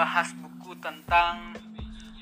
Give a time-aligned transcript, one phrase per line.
[0.00, 1.52] bahas buku tentang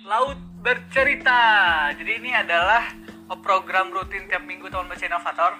[0.03, 1.87] Laut Bercerita.
[1.95, 2.90] Jadi ini adalah
[3.38, 5.53] program rutin tiap minggu Taman Baca Inovator.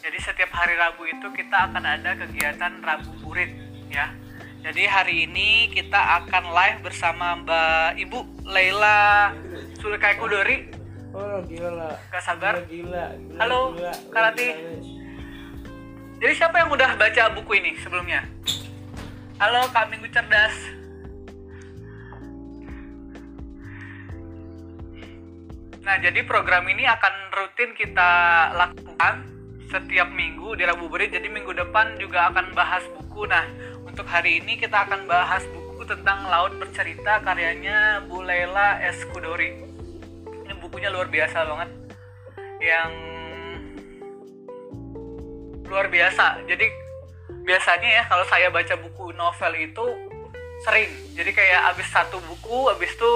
[0.00, 3.52] Jadi setiap hari Rabu itu kita akan ada kegiatan Rabu Burit
[3.92, 4.08] ya.
[4.64, 8.18] Jadi hari ini kita akan live bersama Mbak Ibu
[8.48, 9.36] Leila
[9.84, 10.72] Sulekai Kudori.
[11.12, 11.92] Oh gila.
[12.08, 12.64] Gak sabar.
[12.72, 14.48] Gila, gila, Halo, gila, Rati.
[14.48, 14.72] gila.
[16.24, 18.24] Jadi siapa yang udah baca buku ini sebelumnya?
[19.36, 20.79] Halo Kak Minggu Cerdas.
[25.90, 28.10] Nah, jadi program ini akan rutin kita
[28.54, 29.26] lakukan
[29.74, 31.10] setiap minggu di Rabu Berit.
[31.10, 33.26] Jadi minggu depan juga akan bahas buku.
[33.26, 33.42] Nah,
[33.82, 39.02] untuk hari ini kita akan bahas buku tentang Laut Bercerita karyanya Bu Leila S.
[39.10, 39.50] Kudori.
[40.46, 41.70] Ini bukunya luar biasa banget.
[42.62, 42.90] Yang
[45.66, 46.46] luar biasa.
[46.46, 46.70] Jadi
[47.42, 49.86] biasanya ya kalau saya baca buku novel itu
[50.62, 51.18] sering.
[51.18, 53.12] Jadi kayak abis satu buku, abis itu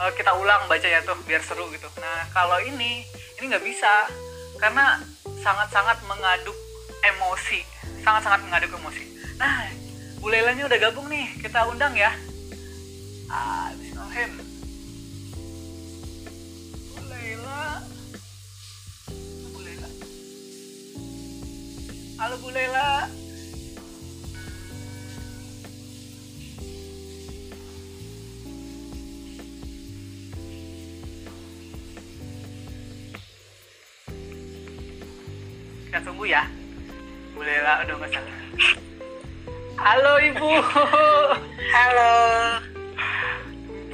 [0.00, 1.86] eh, kita ulang bacanya tuh biar seru gitu.
[2.00, 3.04] Nah kalau ini
[3.38, 4.08] ini nggak bisa
[4.58, 5.02] karena
[5.42, 6.56] sangat-sangat mengaduk
[7.04, 7.60] emosi,
[8.02, 9.04] sangat-sangat mengaduk emosi.
[9.38, 9.70] Nah
[10.18, 12.12] Bu Leilanya udah gabung nih, kita undang ya.
[13.28, 14.54] Ah, Bismillahirrahmanirrahim.
[22.14, 23.23] Halo Bu Lela.
[35.94, 36.42] Kita tunggu ya.
[37.38, 38.36] Bu Lela udah nggak salah.
[39.78, 40.50] Halo Ibu.
[41.70, 42.14] Halo.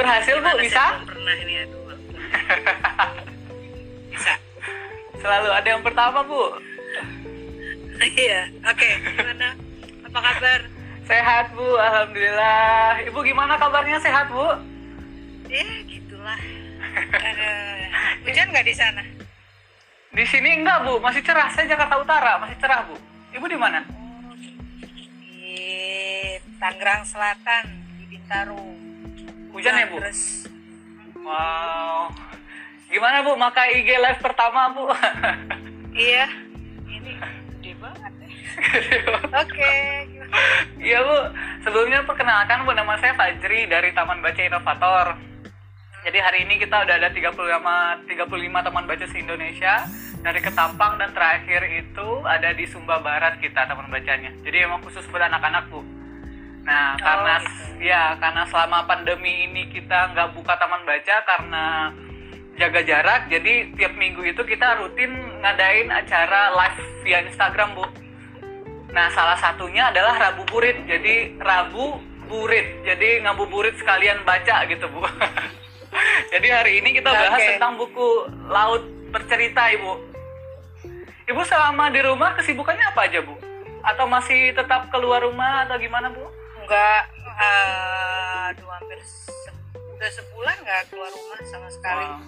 [0.00, 0.96] Berhasil Bu bisa?
[1.04, 1.92] pernah ini aduh.
[4.16, 4.32] Bisa.
[5.20, 6.56] Selalu ada yang pertama Bu.
[8.00, 8.48] Iya.
[8.64, 8.90] Oke.
[9.20, 9.60] Gimana?
[10.08, 10.60] Apa kabar?
[11.04, 13.04] Sehat Bu, Alhamdulillah.
[13.12, 14.48] Ibu gimana kabarnya sehat Bu?
[15.52, 16.40] Ya gitulah.
[17.12, 18.24] Aduh.
[18.24, 19.19] Hujan nggak di sana?
[20.10, 21.46] Di sini enggak Bu, masih cerah.
[21.54, 22.98] Saya Jakarta Utara, masih cerah Bu.
[23.30, 23.86] Ibu di mana?
[25.22, 25.54] Di
[26.58, 28.58] Tangerang Selatan di Bintaro.
[29.54, 30.02] Hujan ya Bu?
[30.02, 30.50] Terus
[31.20, 32.10] Wow.
[32.90, 34.90] Gimana Bu, maka IG live pertama Bu?
[35.94, 36.26] iya.
[36.90, 37.14] Ini
[37.54, 38.28] gede banget ya.
[39.46, 39.74] Oke.
[40.82, 41.18] Iya Bu,
[41.62, 45.29] sebelumnya perkenalkan Bu, nama saya Fajri dari Taman Baca Inovator.
[46.00, 47.36] Jadi hari ini kita udah ada 35,
[48.08, 49.74] 35 teman baca se-Indonesia
[50.24, 54.32] dari Ketapang dan terakhir itu ada di Sumba Barat kita teman bacanya.
[54.40, 55.84] Jadi emang khusus buat anak-anak Bu.
[56.64, 57.84] Nah, Oh, karena gitu.
[57.84, 61.64] ya karena selama pandemi ini kita nggak buka taman baca karena
[62.60, 67.84] jaga jarak, jadi tiap minggu itu kita rutin ngadain acara live via Instagram Bu.
[68.92, 70.80] Nah, salah satunya adalah Rabu Burit.
[70.88, 72.86] Jadi Rabu Burit.
[72.88, 75.04] Jadi ngabuburit sekalian baca gitu, Bu.
[76.32, 77.48] Jadi hari ini kita bahas Oke.
[77.56, 78.08] tentang buku
[78.46, 79.92] Laut Bercerita, Ibu.
[81.26, 83.34] Ibu selama di rumah kesibukannya apa aja, Bu?
[83.82, 86.26] Atau masih tetap keluar rumah atau gimana, Bu?
[86.62, 87.02] Enggak.
[87.40, 89.56] eh, aduh hampir se-
[89.96, 92.04] udah sebulan nggak keluar rumah sama sekali.
[92.04, 92.20] Wah.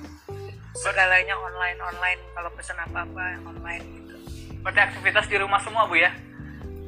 [0.72, 2.20] Segalanya online online.
[2.32, 4.16] Kalau pesan apa apa online gitu.
[4.64, 6.08] Berarti aktivitas di rumah semua, Bu ya?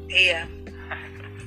[0.09, 0.49] Iya.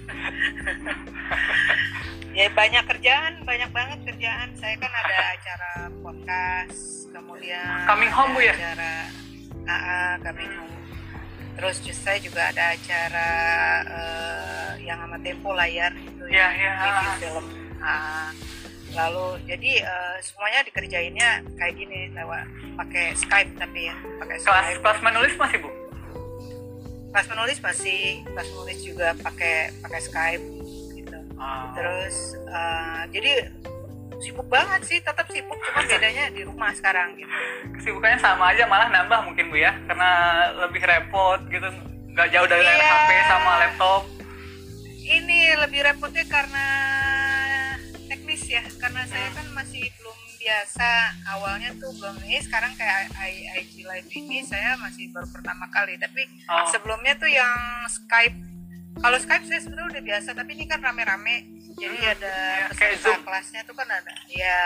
[2.38, 4.48] ya banyak kerjaan, banyak banget kerjaan.
[4.54, 8.54] Saya kan ada acara podcast, kemudian Coming home, Bu, ya?
[8.54, 8.94] Acara
[9.66, 10.76] AA, coming home.
[11.58, 13.30] Terus just saya juga ada acara
[13.84, 16.72] eh, yang sama Tempo layar itu Iya, ya, iya.
[16.80, 17.46] review film.
[17.78, 18.30] AA.
[18.88, 22.48] lalu jadi eh, semuanya dikerjainnya kayak gini lewat
[22.80, 24.80] pakai Skype tapi ya pakai Kelas Skype.
[24.80, 25.70] kelas menulis masih, Bu?
[27.12, 30.57] Kelas menulis masih kelas menulis juga pakai pakai Skype gitu.
[31.38, 31.70] Ah.
[31.72, 33.32] Terus eh, jadi
[34.18, 37.30] sibuk banget sih, tetap sibuk, cuma bedanya di rumah sekarang gitu.
[37.72, 39.78] Kesibukannya sama aja, malah nambah mungkin, Bu ya?
[39.86, 40.10] Karena
[40.58, 41.70] lebih repot gitu,
[42.10, 42.82] nggak jauh dari Iya.
[42.82, 44.02] HP sama laptop.
[45.00, 46.66] Ini lebih repotnya karena
[48.08, 50.92] teknis ya, karena saya kan masih belum biasa.
[51.30, 53.14] Awalnya tuh belum ini, sekarang kayak
[53.54, 55.94] IG Live ini saya masih baru pertama kali.
[55.96, 56.66] Tapi Oh.
[56.68, 57.54] sebelumnya tuh yang
[57.86, 58.36] Skype,
[58.98, 61.36] kalau Skype saya sebenarnya udah biasa, tapi ini kan rame-rame.
[61.74, 63.22] Jadi Hmm, ada ya, kayak peserta Zoom.
[63.22, 64.14] kelasnya tuh kan ada.
[64.28, 64.60] Ya,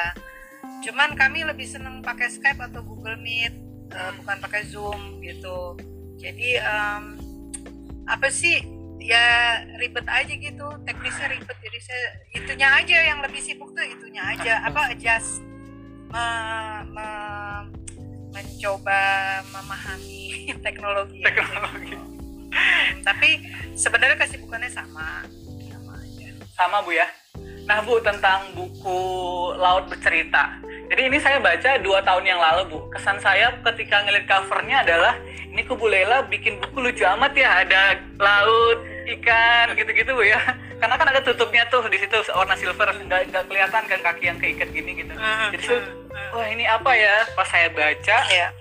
[0.81, 3.53] cuman kami lebih seneng pakai Skype atau Google Meet,
[3.89, 5.75] eh, bukan pakai Zoom gitu.
[6.15, 7.03] Jadi em,
[8.05, 8.59] apa sih
[8.99, 9.25] ya
[9.75, 14.61] ribet aja gitu teknisnya ribet jadi saya itunya aja yang lebih sibuk tuh itunya aja
[14.61, 15.41] apa adjust
[16.07, 17.65] me- me-
[18.31, 19.01] mencoba
[19.47, 20.21] memahami
[20.65, 21.93] teknologi Teknologi.
[21.93, 22.10] Hmm,
[23.07, 25.25] tapi sebenarnya kesibukannya sama
[25.71, 27.07] sama aja sama Bu ya.
[27.65, 28.99] Nah Bu tentang buku
[29.57, 30.59] Laut Bercerita.
[30.91, 32.79] Jadi ini saya baca dua tahun yang lalu Bu.
[32.91, 35.15] Kesan saya ketika ngeliat covernya adalah
[35.47, 37.63] ini Kubu Lela bikin buku lucu amat ya.
[37.63, 40.41] Ada laut, ikan, gitu-gitu Bu ya.
[40.83, 44.37] Karena kan ada tutupnya tuh di situ warna silver, nggak nggak kelihatan kan kaki yang
[44.41, 45.13] keikat gini gitu.
[45.55, 45.81] Jadi tuh,
[46.35, 47.23] wah ini apa ya?
[47.39, 48.51] Pas saya baca, ya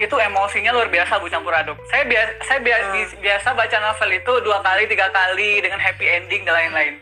[0.00, 1.76] itu emosinya luar biasa bu campur aduk.
[1.86, 6.06] Saya biasa saya bia- bi- biasa baca novel itu dua kali tiga kali dengan happy
[6.08, 6.96] ending dan lain-lain.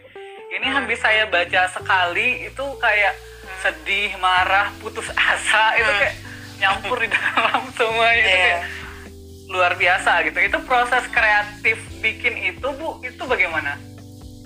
[0.51, 3.15] Ini habis saya baca sekali itu kayak
[3.59, 6.15] sedih marah putus asa itu kayak
[6.59, 8.43] nyampur di dalam semuanya itu Iya.
[8.43, 8.61] kayak
[9.49, 10.39] luar biasa gitu.
[10.43, 13.79] Itu proses kreatif bikin itu bu itu bagaimana?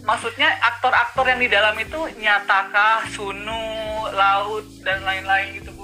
[0.03, 3.63] Maksudnya aktor-aktor yang di dalam itu nyatakah sunu
[4.11, 5.82] laut dan lain-lain gitu bu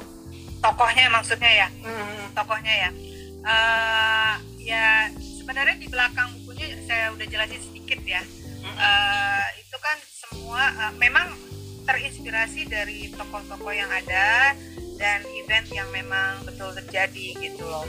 [0.59, 1.69] tokohnya maksudnya ya?
[1.83, 2.31] Hmm.
[2.35, 2.91] tokohnya ya?
[3.39, 4.35] Eh,
[4.67, 8.23] ya sebenarnya di belakang bukunya saya udah jelasin sedikit ya.
[8.63, 11.33] Eh, itu kan semua eh, memang
[11.89, 14.53] terinspirasi dari tokoh-tokoh yang ada
[15.01, 17.87] dan event yang memang betul terjadi gitu loh.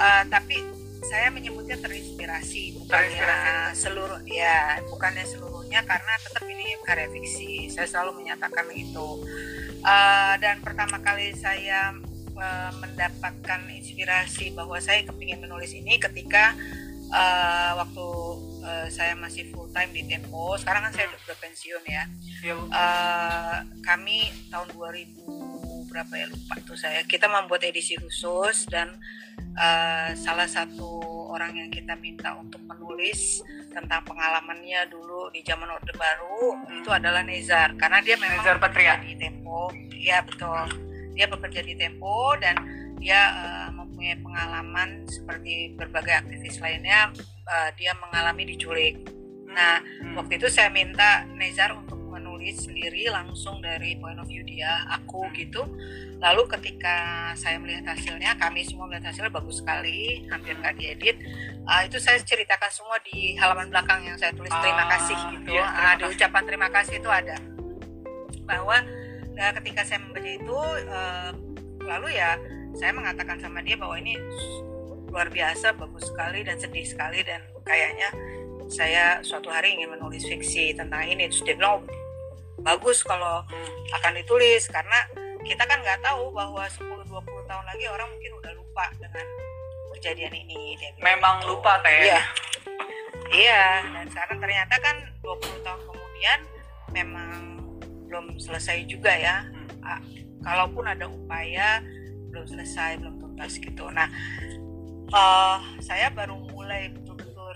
[0.00, 0.56] Eh, tapi
[1.04, 3.76] saya menyebutnya terinspirasi bukannya Terinspirasi.
[3.76, 7.68] seluruh ya bukannya seluruhnya karena tetap ini karya fiksi.
[7.68, 9.20] Saya selalu menyatakan itu
[9.84, 11.92] Eh, dan pertama kali saya
[12.32, 16.56] eh, mendapatkan inspirasi bahwa saya kepingin menulis ini ketika
[17.12, 18.08] eh, waktu
[18.64, 20.56] eh, saya masih full time di Tempo.
[20.56, 22.04] Sekarang kan saya udah pensiun ya.
[22.48, 27.04] Eh, kami tahun 2000 berapa ya lupa tuh saya.
[27.04, 28.88] Kita membuat edisi khusus dan
[29.54, 35.90] eh, salah satu orang yang kita minta untuk menulis tentang pengalamannya dulu di zaman Orde
[35.92, 36.78] Baru Hmm.
[36.78, 38.98] itu adalah Nezar karena dia memang Nezar Patria.
[38.98, 40.62] di Tempo ya betul
[41.12, 42.54] dia bekerja di Tempo dan
[42.96, 47.10] dia eh, mempunyai pengalaman seperti berbagai aktivis lainnya
[47.44, 49.02] eh, dia mengalami diculik
[49.46, 50.18] nah Hmm.
[50.18, 51.93] waktu itu saya minta Nezar untuk
[52.52, 55.64] sendiri langsung dari point of view dia aku gitu.
[56.20, 56.96] Lalu ketika
[57.32, 61.16] saya melihat hasilnya kami semua melihat hasilnya bagus sekali hampir nggak diedit.
[61.64, 65.48] Ah, itu saya ceritakan semua di halaman belakang yang saya tulis terima Ah, kasih gitu.
[65.56, 66.12] iya, terima di kasih.
[66.18, 67.36] ucapan terima kasih itu ada.
[68.44, 68.76] Bahwa
[69.32, 71.30] eh, ketika saya membaca itu eh,
[71.84, 72.36] lalu ya
[72.74, 74.18] saya mengatakan sama dia bahwa ini
[75.08, 78.10] luar biasa bagus sekali dan sedih sekali dan kayaknya
[78.66, 81.28] saya suatu hari ingin menulis fiksi tentang ini.
[81.28, 81.82] Terus dia bilang "Oh,
[82.64, 83.44] bagus kalau
[83.92, 84.98] akan ditulis karena
[85.44, 87.04] kita kan nggak tahu bahwa 10-20
[87.44, 89.26] tahun lagi orang mungkin udah lupa dengan
[89.94, 91.54] kejadian ini dia memang gitu.
[91.54, 92.20] lupa teh Iya.
[93.24, 96.38] Iya, dan sekarang ternyata kan 20 tahun kemudian
[96.92, 97.56] memang
[98.06, 99.48] belum selesai juga ya.
[99.80, 100.00] Ah,
[100.44, 101.80] Kalaupun ada upaya
[102.28, 103.88] belum selesai, belum tuntas gitu.
[103.88, 104.06] Nah,
[105.08, 106.92] eh, saya baru mulai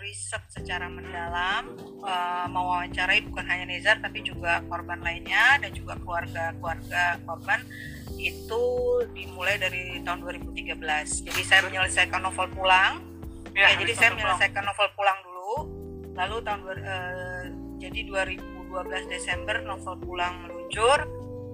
[0.08, 7.20] riset secara mendalam, eh, mewawancarai bukan hanya Nezar tapi juga korban lainnya dan juga keluarga-keluarga
[7.28, 7.60] korban
[8.16, 8.64] itu
[9.12, 11.22] dimulai dari tahun 2013.
[11.28, 13.04] Jadi saya menyelesaikan novel pulang.
[13.52, 15.52] Iya, ya, jadi saya menyelesaikan novel pulang dulu.
[16.16, 17.44] Lalu tahun eh,
[17.78, 21.04] jadi 2012 Desember novel pulang meluncur.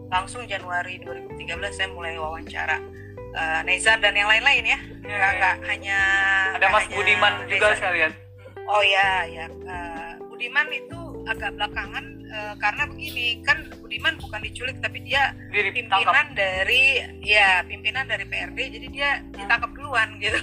[0.08, 2.78] Langsung Januari 2013 saya mulai wawancara
[3.34, 4.78] eh, Nezar dan yang lain-lain ya.
[5.04, 5.38] Iya, nggak iya.
[5.42, 5.98] nggak hanya
[6.56, 7.80] ada Mas hanya Budiman juga Nezar.
[7.82, 8.23] saya lihat
[8.68, 14.76] oh ya ya Eh, Budiman itu agak belakangan eh, karena begini kan Budiman bukan diculik
[14.84, 15.72] tapi dia ditangkap.
[16.04, 16.84] pimpinan dari
[17.24, 20.38] ya pimpinan dari PRD jadi dia ditangkap duluan gitu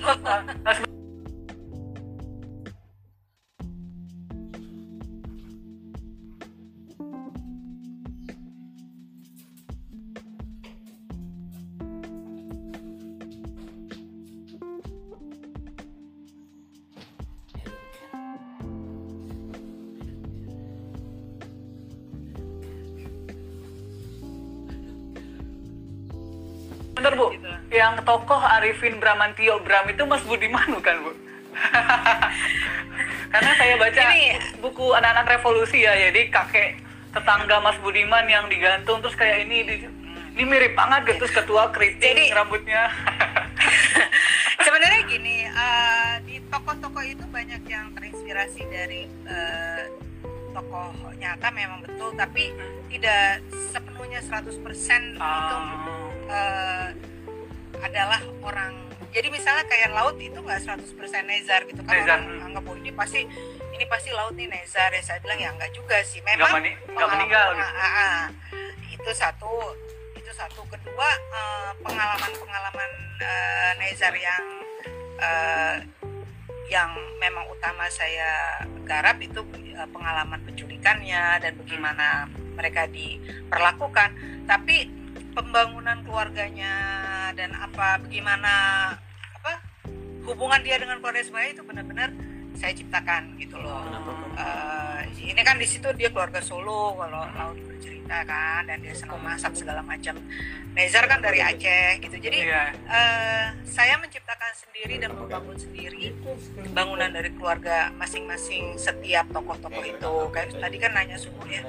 [27.21, 27.49] bu, Gitu.
[27.71, 31.11] yang tokoh Arifin Bramantio Bram itu Mas Budiman bukan bu?
[33.31, 38.99] Karena saya baca Ini- buku anak-anak revolusi ya, jadi kakek tetangga Mas Budiman yang digantung
[38.99, 39.75] terus kayak ini di,
[40.31, 42.87] ini mirip banget gitu terus ketua keriting Jadi- rambutnya.
[44.61, 49.83] sebenarnya gini eh, di tokoh-tokoh itu banyak yang terinspirasi dari eh,
[50.51, 52.51] tokoh nyata memang betul tapi
[52.89, 55.63] tidak sepenuhnya 100% itu Ah,
[56.27, 56.87] eh,
[57.81, 58.73] adalah orang
[59.11, 60.87] jadi misalnya kayak laut itu nggak 100%
[61.27, 63.27] Nezar gitu kan Nezar, orang anggap oh ini pasti
[63.71, 66.87] ini pasti laut nih Nezar ya saya bilang ya nggak juga sih memang meni- nggak
[66.87, 67.67] pengalaman- meninggal gitu.
[67.75, 68.19] ah, ah,
[68.87, 69.51] itu satu
[70.15, 70.61] itu satu.
[70.63, 74.45] Kedua eh, pengalaman-pengalaman eh, Nezar yang
[75.17, 75.75] eh,
[76.71, 79.43] yang memang utama saya garap itu
[79.91, 84.15] pengalaman penculikannya dan bagaimana mereka diperlakukan.
[84.47, 84.87] Tapi
[85.31, 86.75] pembangunan keluarganya
[87.35, 88.53] dan apa bagaimana
[89.41, 89.53] apa
[90.27, 92.09] hubungan dia dengan keluarga sebenarnya itu benar-benar
[92.51, 93.79] saya ciptakan gitu loh.
[94.35, 99.23] Uh, ini kan di situ dia keluarga Solo kalau laut bercerita kan dan dia senang
[99.23, 100.19] masak segala macam.
[100.75, 102.15] Nezar kan dari Aceh gitu.
[102.19, 106.11] Jadi uh, saya menciptakan sendiri dan membangun sendiri
[106.75, 110.13] bangunan dari keluarga masing-masing setiap tokoh-tokoh itu.
[110.35, 111.63] Kayak tadi kan nanya Sunu ya.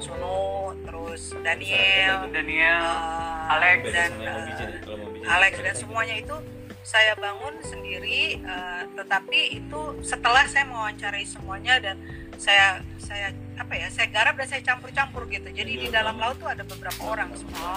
[0.00, 3.80] Sunu, terus Daniel, Daniel uh, Alex.
[3.92, 6.36] dan uh, Alex dan semuanya itu
[6.80, 11.96] saya bangun sendiri uh, tetapi itu setelah saya mewawancarai semuanya dan
[12.40, 15.52] saya saya apa ya saya garap dan saya campur-campur gitu.
[15.52, 17.76] Jadi di dalam laut tuh ada beberapa orang semua.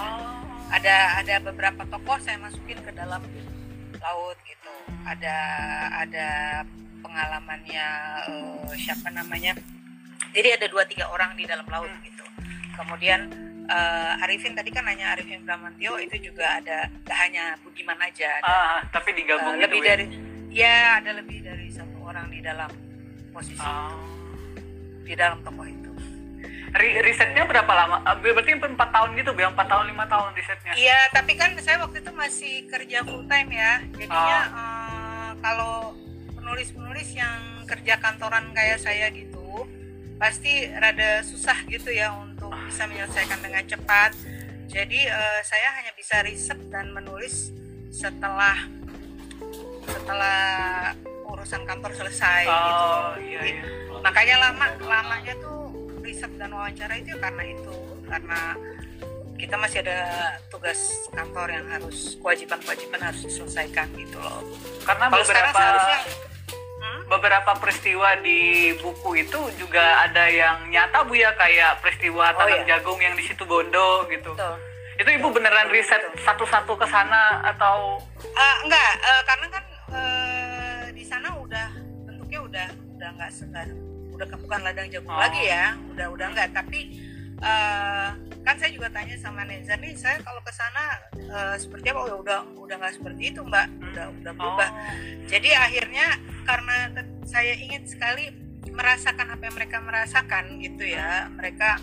[0.72, 3.20] Ada ada beberapa tokoh saya masukin ke dalam
[4.00, 4.72] laut gitu.
[5.04, 5.36] Ada
[6.08, 6.28] ada
[7.04, 7.86] pengalamannya
[8.32, 9.52] uh, siapa namanya
[10.34, 12.24] jadi ada dua tiga orang di dalam laut gitu
[12.74, 13.30] kemudian
[13.64, 18.50] uh, Arifin tadi kan nanya Arifin Bramantio itu juga ada gak hanya Budiman aja ada
[18.50, 19.88] Ah, tapi uh, digabung lebih gitu, Bu, ya?
[19.88, 20.06] dari
[20.50, 22.70] ya ada lebih dari satu orang di dalam
[23.30, 23.94] posisi Ah.
[25.00, 25.90] di dalam tokoh itu
[26.74, 28.02] Ri- risetnya berapa lama?
[28.02, 30.74] Ah, Berarti empat tahun gitu, bilang empat tahun lima tahun risetnya.
[30.74, 33.78] Iya, tapi kan saya waktu itu masih kerja full time ya.
[33.94, 34.50] Jadinya Ah.
[34.50, 35.94] eh, kalau
[36.34, 39.38] penulis-penulis yang kerja kantoran kayak saya gitu,
[40.24, 44.16] pasti rada susah gitu ya untuk bisa menyelesaikan dengan cepat.
[44.72, 47.52] Jadi eh, saya hanya bisa riset dan menulis
[47.92, 48.56] setelah
[49.84, 50.40] setelah
[51.28, 52.84] urusan kantor selesai gitu.
[52.88, 53.64] Oh iya Jadi, iya.
[54.00, 55.68] makanya lama lamanya tuh
[56.00, 57.74] riset dan wawancara itu ya karena itu
[58.08, 58.40] karena
[59.36, 60.00] kita masih ada
[60.48, 64.40] tugas kantor yang harus kewajiban-kewajiban harus diselesaikan gitu loh.
[64.88, 66.00] Karena Kalau sekarang beberapa seharusnya
[66.84, 67.00] Hmm?
[67.06, 68.40] beberapa peristiwa di
[68.76, 72.76] buku itu juga ada yang nyata bu ya kayak peristiwa Oh, tanam iya.
[72.76, 74.32] jagung yang di situ Bondo gitu.
[74.32, 74.56] Betul.
[74.94, 77.98] Itu ibu beneran riset satu-satu ke sana atau
[78.30, 81.66] Ah, enggak, eh, karena kan eh, di sana udah
[82.04, 83.68] bentuknya udah udah enggak segar,
[84.10, 85.18] udah bukan ladang jagung Oh.
[85.18, 86.48] lagi ya, udah udah enggak.
[86.52, 86.80] Tapi
[87.44, 88.08] eh,
[88.44, 90.84] kan saya juga tanya sama Nezar nih, saya kalau ke sana
[91.14, 92.00] eh, seperti apa?
[92.08, 94.68] Oh, udah udah nggak seperti itu mbak, udah udah berubah.
[94.72, 94.92] Oh.
[95.28, 96.06] Jadi akhirnya
[96.48, 96.76] karena
[97.28, 98.32] saya ingin sekali
[98.68, 101.76] merasakan apa yang mereka merasakan gitu ya, mereka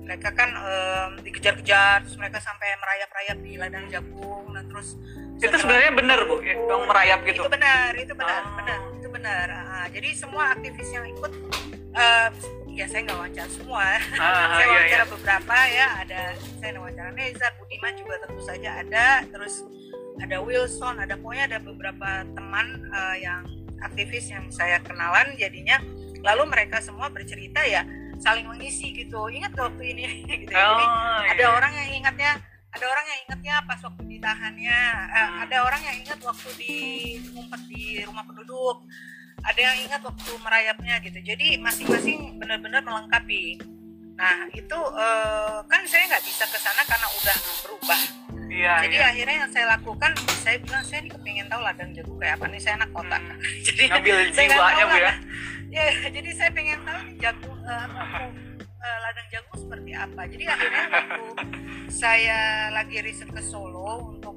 [0.00, 4.98] mereka kan em, dikejar-kejar, terus mereka sampai merayap-rayap di ladang jagung, dan terus
[5.38, 7.46] itu sebenarnya bener bu ya, yang merayap gitu.
[7.46, 8.54] itu benar itu benar Oh.
[8.58, 11.32] benar itu benar Ah, jadi semua aktivis yang ikut
[11.94, 12.28] eh,
[12.70, 13.84] ya saya nggak wawancara semua
[14.16, 15.10] Ah, saya iya, wawancara iya.
[15.10, 16.20] beberapa ya ada
[16.56, 19.54] saya wawancara Nezar Budiman juga tentu saja ada terus
[20.18, 23.42] ada Wilson ada pokoknya ada beberapa teman eh, yang
[23.80, 25.80] aktivis yang saya kenalan jadinya
[26.20, 27.82] lalu mereka semua bercerita ya
[28.20, 30.04] saling mengisi gitu ingat waktu ini
[30.44, 30.60] gitu ya.
[30.60, 31.48] Jadi, Oh, ada iya.
[31.50, 32.32] orang yang ingatnya
[32.70, 34.78] ada orang yang ingatnya pas waktu ditahannya
[35.10, 35.42] eh, Hmm.
[35.42, 36.74] ada orang yang ingat waktu di
[37.26, 38.84] ngumpet di rumah penduduk
[39.40, 41.18] ada yang ingat waktu merayapnya gitu.
[41.24, 43.60] Jadi masing-masing benar-benar melengkapi.
[44.20, 48.00] Nah itu eh, kan saya nggak bisa ke sana karena udah berubah.
[48.50, 49.08] Iya, jadi iya.
[49.14, 52.60] akhirnya yang saya lakukan saya bilang saya nih kepingin tahu ladang jagung kayak apa nih
[52.60, 53.16] saya anak kota.
[53.16, 53.38] Hmm.
[53.66, 55.12] jadi Ngambil jiwanya bu ya.
[55.70, 58.02] ya jadi saya pengen tahu nih jagung apa,
[58.58, 60.22] eh, ladang jagung seperti apa.
[60.26, 61.24] Jadi akhirnya waktu
[61.88, 62.40] saya
[62.74, 64.34] lagi riset ke Solo untuk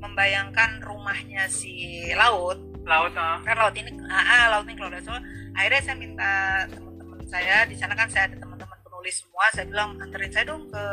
[0.00, 3.38] membayangkan rumahnya si laut Laut ah.
[3.44, 5.20] kan laut ini ah, ah, laut ini dari Solo
[5.54, 6.32] akhirnya saya minta
[6.70, 10.64] teman-teman saya di sana kan saya ada teman-teman penulis semua saya bilang anterin saya dong
[10.70, 10.84] ke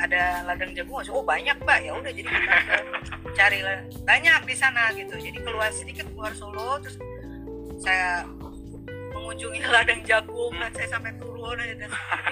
[0.00, 1.04] ada ladang jagung.
[1.12, 2.76] Oh banyak mbak ya udah jadi kita ke
[3.36, 3.58] cari
[4.02, 5.14] banyak di sana gitu.
[5.20, 6.96] Jadi keluar sedikit keluar Solo terus
[7.82, 8.24] saya
[9.12, 11.76] mengunjungi ladang jagung dan saya sampai turun dan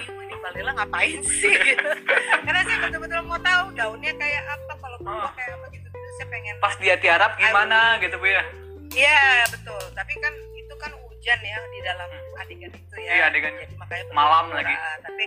[0.01, 1.89] bingung ini Mbak Lela ngapain sih gitu.
[2.45, 5.31] Karena saya betul-betul mau tahu daunnya kayak apa kalau berubah Oh.
[5.37, 5.87] kayak apa gitu.
[5.87, 8.43] Gitu saya pengen Pas dia tiarap gimana gitu bu ya?
[8.91, 13.11] Iya betul, tapi kan itu kan hujan ya di dalam adegan itu ya.
[13.15, 13.53] Iya, adegan.
[13.55, 14.73] Jadi makanya Malam lagi.
[14.75, 15.23] ah, tapi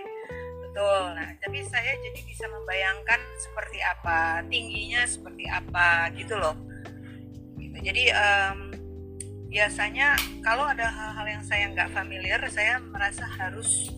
[0.61, 1.01] betul.
[1.17, 6.55] Nah, tapi saya jadi bisa membayangkan seperti apa tingginya, seperti apa gitu loh.
[7.57, 7.77] Gitu.
[7.79, 8.59] Jadi em,
[9.49, 13.89] biasanya kalau ada hal-hal yang saya nggak familiar, saya merasa harus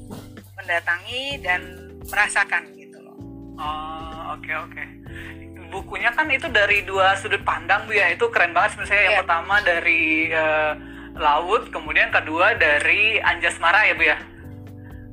[0.56, 1.62] mendatangi dan
[2.08, 3.18] merasakan gitu loh.
[3.60, 4.84] Oh, oke oke.
[5.68, 8.08] Bukunya kan itu dari dua sudut pandang bu ya.
[8.10, 9.02] Itu keren banget sebenarnya.
[9.02, 9.22] Yang Iya.
[9.22, 10.72] pertama dari eh,
[11.14, 14.18] laut, kemudian kedua dari Anjasmara ya bu ya.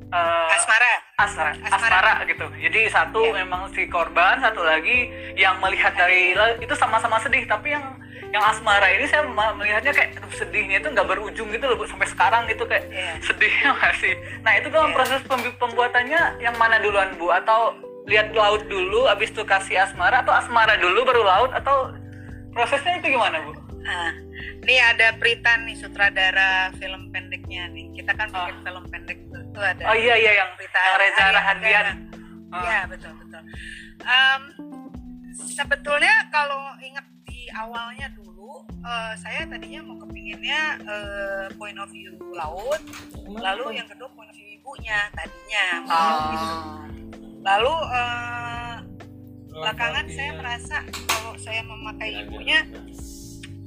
[0.05, 0.93] Eh, Asmara.
[1.17, 1.75] asmara, Asmara.
[1.75, 2.45] asmara gitu.
[2.61, 3.41] Jadi satu Iya.
[3.41, 7.43] memang si korban, satu lagi yang melihat dari laut itu sama-sama sedih.
[7.45, 7.83] Tapi yang
[8.27, 12.43] yang asmara ini saya melihatnya kayak sedihnya itu nggak berujung gitu loh Bu, sampai sekarang
[12.45, 13.11] gitu kayak Iya.
[13.21, 14.95] sedihnya masih nah itu dalam Iya.
[14.95, 17.71] proses pembi- pembuatannya yang mana duluan Bu atau
[18.05, 21.89] lihat laut dulu abis itu kasih asmara atau asmara dulu baru laut atau
[22.53, 23.51] prosesnya itu gimana Bu?
[23.85, 24.13] Nah,
[24.65, 27.93] ini ada Pritan nih sutradara film pendeknya nih.
[27.93, 28.63] Kita kan bikin Ah.
[28.65, 29.83] film pendek tuh, tuh ada.
[29.89, 31.23] Oh iya iya yang, Prita yang Reza.
[31.29, 31.81] Angga.
[32.49, 32.61] Ah.
[32.65, 33.41] Iya betul betul.
[34.05, 34.41] Em,
[35.35, 42.13] sebetulnya kalau ingat di awalnya dulu, eh, saya tadinya mau kepinginnya eh, point of view
[42.33, 42.81] laut,
[43.27, 45.65] lalu yang kedua point of view ibunya tadinya.
[45.85, 46.53] mau gitu.
[47.45, 48.75] Lalu eh,
[49.53, 52.65] belakangan saya merasa kalau saya memakai ibunya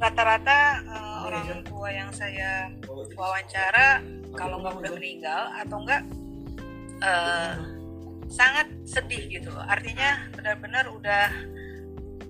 [0.02, 2.74] rata-rata eh, orang tua yang saya
[3.14, 4.02] wawancara
[4.34, 6.02] kalau nggak udah meninggal atau enggak
[7.06, 7.54] eh,
[8.26, 9.62] sangat sedih gitu loh.
[9.62, 11.26] Artinya benar-benar udah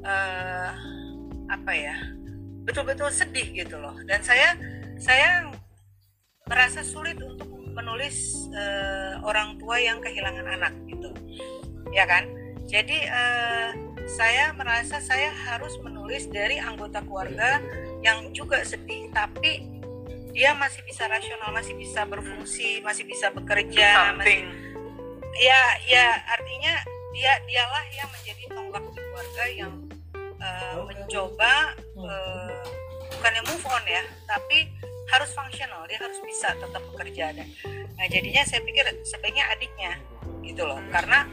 [0.05, 0.71] eh,
[1.49, 1.97] apa ya
[2.69, 3.97] betul-betul sedih gitu loh.
[4.05, 4.53] Dan saya
[5.01, 5.49] saya
[6.45, 11.15] merasa sulit untuk menulis eh, orang tua yang kehilangan anak gitu.
[11.95, 12.27] Ya kan?
[12.67, 13.71] Jadi eh,
[14.09, 17.61] saya merasa saya harus menulis dari anggota keluarga
[18.01, 19.79] yang juga sedih tapi
[20.33, 24.49] dia masih bisa rasional masih bisa berfungsi masih bisa bekerja masih
[25.37, 26.73] ya ya artinya
[27.13, 29.73] dia dialah yang menjadi tonggak di keluarga yang
[30.41, 32.63] eh, mencoba eh,
[33.13, 34.73] bukannya move on ya tapi
[35.09, 37.33] harus fungsional dia harus bisa tetap bekerja.
[37.33, 37.49] Dan
[37.97, 39.93] nah jadinya saya pikir sebaiknya adiknya
[40.45, 40.81] gitu loh.
[40.93, 41.25] Karena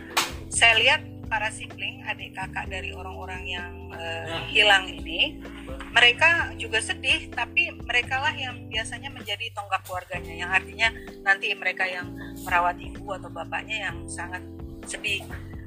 [0.48, 5.42] saya lihat para sibling adik kakak dari orang-orang yang eh, hilang ini
[5.90, 10.34] mereka juga sedih tapi mereka lah yang biasanya menjadi tonggak keluarganya.
[10.46, 10.88] Yang artinya
[11.26, 12.14] nanti mereka yang
[12.46, 14.42] merawat ibu atau bapaknya yang sangat
[14.86, 15.26] sedih.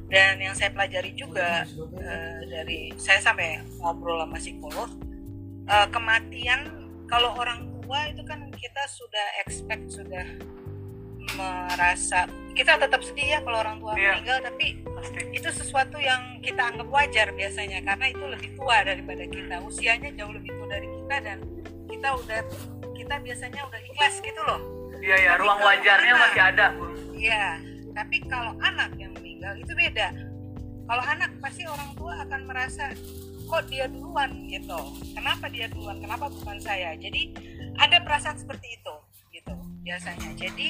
[0.08, 1.68] Dan yang saya pelajari juga
[2.00, 4.90] eh, dari saya sampai ngobrol sama psikolog
[5.68, 6.60] eh, kematian
[7.08, 10.26] kalau orang tua itu kan kita sudah expect sudah
[11.30, 14.12] merasa kita tetap sedih ya kalau orang tua Iya.
[14.12, 19.24] meninggal tapi pasti itu sesuatu yang kita anggap wajar biasanya karena itu lebih tua daripada
[19.24, 21.38] kita usianya jauh lebih tua dari kita dan
[21.86, 22.40] kita udah
[22.92, 24.60] kita biasanya udah ikhlas gitu loh
[24.98, 26.84] iya ya Tapi ruang wajarnya anak- masih ada Bu.
[27.14, 27.46] Iya,
[27.92, 30.10] tapi kalau anak yang meninggal itu beda.
[30.84, 32.94] Kalau anak pasti orang tua akan merasa
[33.44, 34.78] kok dia duluan gitu.
[35.12, 35.98] Kenapa dia duluan?
[35.98, 36.94] Kenapa bukan saya?
[36.94, 37.30] Jadi
[37.78, 38.94] ada perasaan seperti itu
[39.32, 39.54] gitu
[39.86, 40.34] biasanya.
[40.34, 40.68] Jadi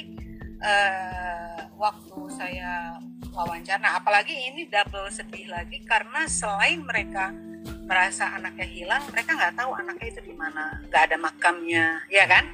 [0.60, 3.00] eh, waktu saya
[3.32, 7.32] wawancara, nah, apalagi ini double sedih lagi karena selain mereka
[7.88, 12.44] merasa anaknya hilang, mereka nggak tahu anaknya itu di mana, nggak ada makamnya, ya kan?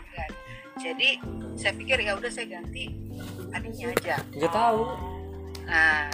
[0.78, 1.18] Jadi
[1.54, 2.90] saya pikir ya udah saya ganti
[3.54, 4.16] adiknya aja.
[4.34, 4.82] Nggak tahu.
[5.64, 6.10] Nah,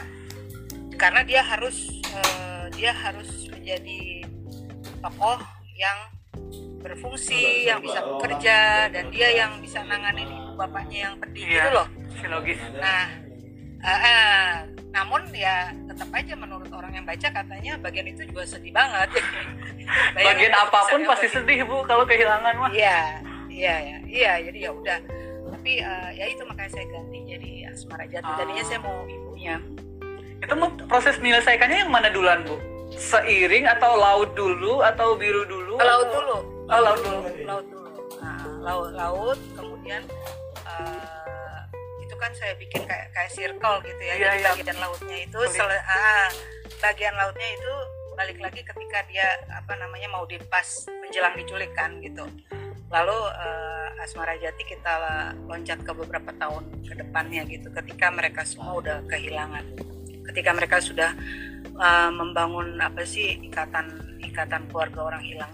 [0.96, 4.24] karena dia harus eh, dia harus menjadi
[5.00, 5.40] tokoh
[5.76, 5.98] yang
[6.80, 11.54] berfungsi, yang bisa bekerja dan dia yang bisa nanganin ibu bapaknya yang pedih Iya.
[11.54, 11.86] gitu loh.
[12.10, 13.04] psikologis Nah,
[13.80, 14.48] eh, eh,
[14.90, 19.08] namun ya tetap aja menurut orang yang baca katanya bagian itu juga sedih banget.
[20.16, 24.32] Bagian apa pun pasti bagian- sedih Bu kalau kehilangan mah Iya, iya, ya, iya.
[24.40, 24.98] Jadi ya udah.
[25.50, 28.24] Tapi eh, ya itu makanya saya ganti jadi Asmara Jati.
[28.24, 28.36] Ah.
[28.36, 29.56] Tadinya saya mau ibunya.
[30.40, 32.56] itu mau proses menyelesaikannya yang mana duluan Bu
[32.90, 36.36] seiring atau laut dulu atau biru dulu Laut dulu.
[36.70, 37.88] Oh laut dulu Laut dulu.
[38.20, 39.38] Nah, laut, laut.
[39.56, 40.02] Kemudian
[40.66, 41.60] eh,
[42.02, 44.14] itu kan saya bikin kayak kayak circle gitu ya.
[44.14, 44.48] Iya, Jadi iya.
[44.52, 46.28] bagian lautnya itu, sele- ah,
[46.78, 47.72] bagian lautnya itu
[48.14, 52.28] balik lagi ketika dia apa namanya mau dipas menjelang diculik kan gitu.
[52.90, 54.92] Lalu eh, Asmara Jati kita
[55.46, 59.64] loncat ke beberapa tahun ke depannya gitu ketika mereka semua udah kehilangan.
[60.28, 61.16] Ketika mereka sudah
[61.64, 65.52] eh, membangun apa sih ikatan ikatan keluarga orang hilang.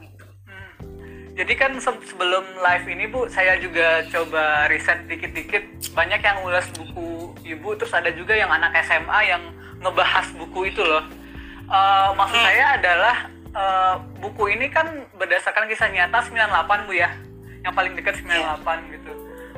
[1.36, 5.92] Jadi kan se- sebelum live ini Bu, saya juga coba riset dikit-dikit.
[5.92, 9.42] Banyak yang ulas buku ibu, terus ada juga yang anak SMA yang
[9.78, 11.04] ngebahas buku itu loh.
[11.62, 12.46] Eh, maksud Hmm.
[12.46, 13.16] saya adalah
[13.52, 17.08] eh, buku ini kan berdasarkan kisah nyata 98 Bu ya,
[17.62, 19.12] yang paling dekat 98 gitu.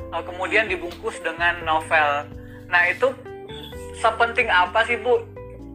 [0.08, 2.26] Eh, kemudian dibungkus dengan novel.
[2.66, 3.10] Nah itu
[3.96, 5.18] sepenting apa sih Bu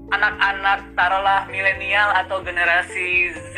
[0.09, 3.07] anak-anak taruhlah milenial atau generasi
[3.51, 3.57] Z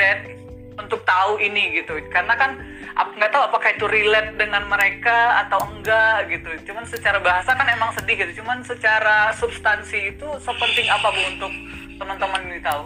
[0.75, 1.99] untuk tahu ini gitu.
[2.11, 2.59] Karena kan
[2.95, 6.71] nggak tahu apakah itu relate dengan mereka atau enggak gitu.
[6.71, 8.43] Cuman secara bahasa kan emang sedih gitu.
[8.43, 11.51] Cuman secara substansi itu sepenting apa bu untuk
[11.99, 12.83] teman-teman ini tahu?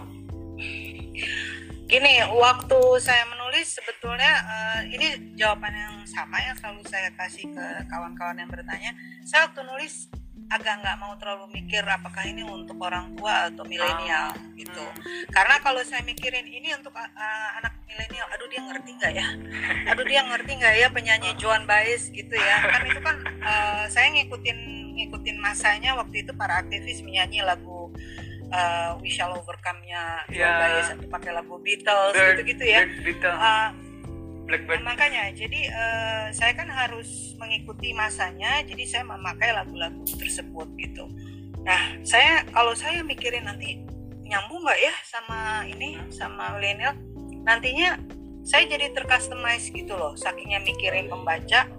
[1.90, 7.66] Gini, waktu saya menulis sebetulnya eh, ini jawaban yang sama yang selalu saya kasih ke
[7.90, 8.94] kawan-kawan yang bertanya.
[9.26, 10.06] Saya waktu nulis
[10.50, 14.82] agak nggak mau terlalu mikir apakah ini untuk orang tua atau milenial gitu.
[15.30, 19.26] Karena kalau saya mikirin ini untuk uh, anak milenial aduh dia ngerti nggak ya?
[19.94, 22.66] Aduh dia ngerti nggak ya penyanyi Joan Baez gitu ya?
[22.66, 24.58] Kan itu kan uh, saya ngikutin
[24.98, 27.94] ngikutin masanya waktu itu para aktivis menyanyi lagu
[28.50, 30.58] uh, We Shall Overcome-nya Joan Ya.
[30.58, 32.90] Baez atau pakai lagu Beatles gitu-gitu ya.
[33.06, 33.70] Beatles, Uh,
[34.50, 34.82] Blackbird.
[34.82, 41.06] makanya jadi eh, saya kan harus mengikuti masanya jadi saya memakai lagu-lagu tersebut gitu.
[41.62, 43.78] Nah saya kalau saya mikirin nanti
[44.26, 46.98] nyambung nggak ya sama ini sama milenial?
[47.46, 47.94] Nantinya
[48.42, 51.70] saya jadi tercustomize gitu loh sakingnya mikirin pembaca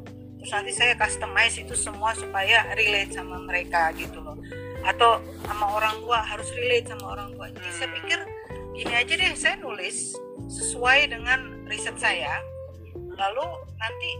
[0.42, 4.40] terus nanti saya customize itu semua supaya relate sama mereka gitu loh.
[4.88, 7.52] Atau sama orang tua harus relate sama orang tua.
[7.52, 8.20] Jadi saya pikir
[8.72, 10.16] gini aja deh saya nulis
[10.48, 12.42] sesuai dengan riset saya
[13.16, 13.46] lalu
[13.80, 14.12] nanti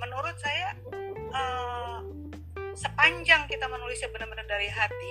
[0.00, 0.74] menurut saya
[1.30, 1.98] eh,
[2.74, 5.10] sepanjang kita menulisnya benar-benar dari hati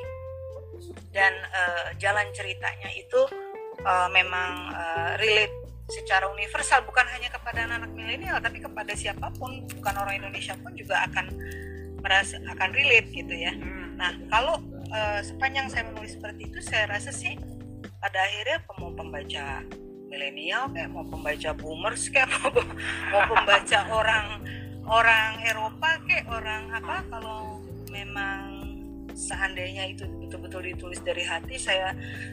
[1.12, 3.22] dan eh, jalan ceritanya itu
[3.84, 5.56] eh, memang eh, relate
[5.90, 10.70] secara universal bukan hanya kepada anak-anak milenial tapi kepada siapa pun bukan orang Indonesia pun
[10.78, 11.34] juga akan
[12.00, 13.80] merasa akan relate gitu ya Hmm.
[14.00, 14.56] Nah, kalau
[14.96, 17.36] eh, sepanjang saya menulis seperti itu, saya rasa sih
[18.00, 18.64] pada akhirnya
[18.96, 19.60] pembaca
[20.10, 22.50] milenial kayak mau pembaca boomers kayak mau,
[23.14, 24.28] mau pembaca orang
[24.90, 27.62] orang Eropa kayak orang apa kalau
[27.94, 28.66] memang
[29.14, 31.92] seandainya itu betul-betul ditulis dari hati saya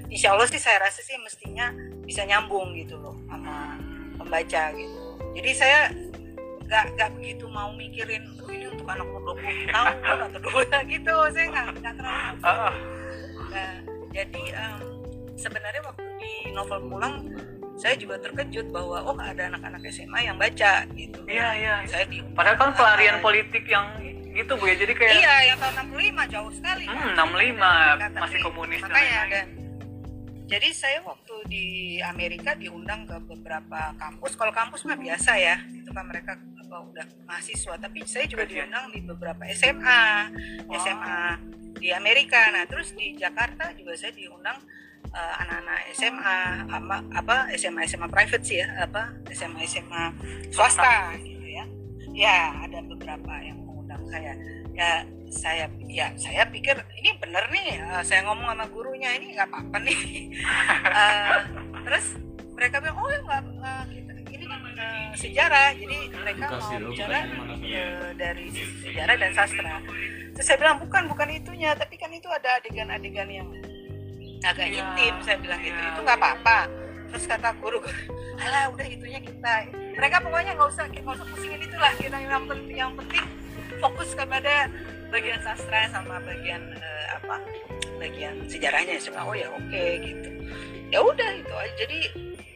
[0.09, 1.75] insya Allah sih saya rasa sih mestinya
[2.07, 3.77] bisa nyambung gitu loh sama
[4.17, 5.01] pembaca gitu.
[5.37, 5.91] Jadi saya
[6.67, 11.15] nggak nggak begitu mau mikirin "Oh, ini untuk anak umur 20 tahun atau dua gitu.
[11.35, 12.75] Saya nggak nggak terlalu Ah,
[13.47, 13.73] Nah,
[14.13, 14.81] jadi em,
[15.39, 17.15] sebenarnya waktu di novel pulang
[17.77, 21.75] saya juga terkejut bahwa oh ada anak-anak SMA yang baca gitu Iya, iya.
[21.85, 23.85] saya di Padahal kan pelarian politik yang
[24.33, 24.77] gitu Bu ya.
[24.77, 26.97] Jadi kayak iya yang tahun 65 jauh sekali kan.
[26.99, 29.47] hmm, 65 Nah, masih tapi komunis makanya dan
[30.47, 31.65] jadi saya waktu di
[32.01, 37.07] Amerika diundang ke beberapa kampus kalau kampus mah biasa ya itu kan mereka apa, udah
[37.25, 38.69] mahasiswa tapi saya juga Kajian.
[38.69, 40.03] diundang di beberapa SMA
[40.65, 40.79] Wow.
[40.79, 41.19] SMA
[41.77, 44.61] di Amerika nah terus di Jakarta juga saya diundang
[45.17, 50.05] eh, anak-anak SMA apa apa SMA SMA private sih ya apa SMA SMA
[50.53, 51.65] swasta gitu ya.
[52.17, 54.33] Ya ada beberapa yang mengundang saya.
[54.77, 59.49] Ya saya ya saya pikir ini bener nih eh, saya ngomong sama gurunya ini nggak
[59.49, 60.01] apa-apa nih.
[60.97, 61.39] Eh,
[61.85, 62.17] terus
[62.57, 67.19] mereka bilang oh ya nggak eh, kita ini kan eh, sejarah jadi mereka mau bicara
[67.61, 69.75] eh, dari sisi sejarah dan sastra.
[70.37, 73.49] Terus saya bilang bukan bukan itunya tapi kan itu ada adegan-adegan yang
[74.47, 75.75] agak Ya, intim saya bilang gitu.
[75.75, 75.89] Ya.
[75.91, 76.59] itu nggak apa-apa.
[77.07, 77.79] Terus kata guru
[78.37, 79.53] alah udah itunya kita.
[79.73, 81.93] Mereka pokoknya nggak usah nggak usah pusingin itulah.
[81.95, 83.25] Kita yang penting yang penting
[83.77, 84.69] fokus kepada
[85.09, 87.41] bagian sastra sama bagian eh, apa
[87.97, 89.01] bagian sejarahnya.
[89.01, 90.29] Bilang oh ya oke gitu.
[90.89, 91.73] Ya udah itu aja.
[91.79, 91.99] Jadi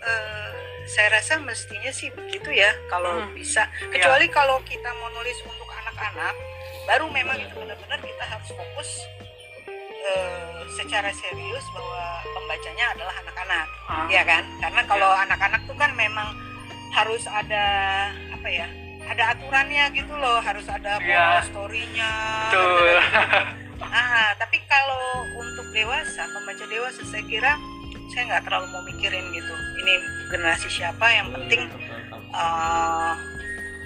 [0.01, 0.53] eh,
[0.85, 3.33] saya rasa mestinya sih begitu ya kalau Hmm.
[3.33, 3.65] bisa.
[3.89, 6.35] Kecuali kalau kita mau nulis untuk anak-anak
[6.85, 8.91] baru memang itu benar-benar kita harus fokus
[10.11, 14.07] eh, secara serius bahwa pembacanya adalah anak-anak Ah.
[14.07, 16.31] ya kan karena kalau anak-anak tuh kan memang
[16.91, 17.65] harus ada
[18.31, 18.67] apa ya
[19.03, 21.07] ada aturannya gitu loh harus ada Iya.
[21.09, 22.11] moral story-nya
[22.47, 22.95] Betul.
[23.91, 25.03] ah tapi kalau
[25.35, 27.53] untuk dewasa pembaca dewasa saya kira
[28.09, 29.95] saya nggak terlalu mau mikirin gitu ini
[30.29, 31.67] generasi siapa yang penting
[32.31, 33.13] eh,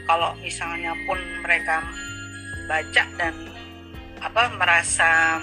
[0.05, 1.81] kalau misalnya pun mereka
[2.65, 3.35] baca dan
[4.21, 5.41] apa merasa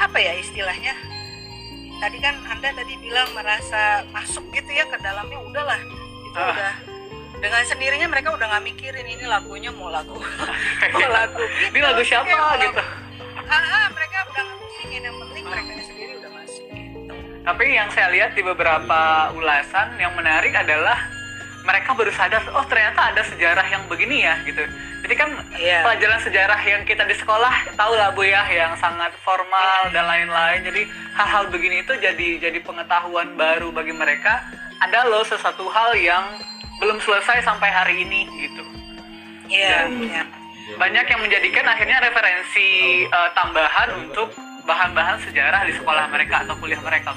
[0.00, 0.96] apa ya istilahnya
[1.98, 5.98] tadi kan anda tadi bilang merasa masuk gitu ya ke dalamnya udahlah itu
[6.32, 6.54] Ah.
[6.54, 6.74] udah
[7.36, 10.14] dengan sendirinya mereka udah nggak mikirin ini lagunya mau lagu
[10.94, 12.80] mau lagu Ini lagu siapa mau gitu.
[13.42, 16.98] ah, ah, mereka udah nggak pusingin yang penting mereka sendiri udah masuk gitu
[17.40, 19.00] Tapi yang saya lihat di beberapa
[19.32, 21.02] ulasan yang menarik adalah
[21.70, 24.58] mereka baru sadar, oh ternyata ada sejarah yang begini ya gitu.
[25.00, 25.86] Jadi kan Iya.
[25.86, 30.66] pelajaran sejarah yang kita di sekolah tahu lah bu ya, yang sangat formal dan lain-lain.
[30.66, 30.82] Jadi
[31.14, 34.42] hal-hal begini itu jadi jadi pengetahuan baru bagi mereka.
[34.80, 36.24] Ada loh sesuatu hal yang
[36.78, 38.62] belum selesai sampai hari ini gitu.
[39.46, 40.22] iya Dan- iya
[40.70, 42.68] Banyak yang menjadikan akhirnya referensi
[43.02, 44.30] eh, tambahan untuk
[44.62, 47.10] bahan-bahan sejarah di sekolah mereka atau kuliah mereka.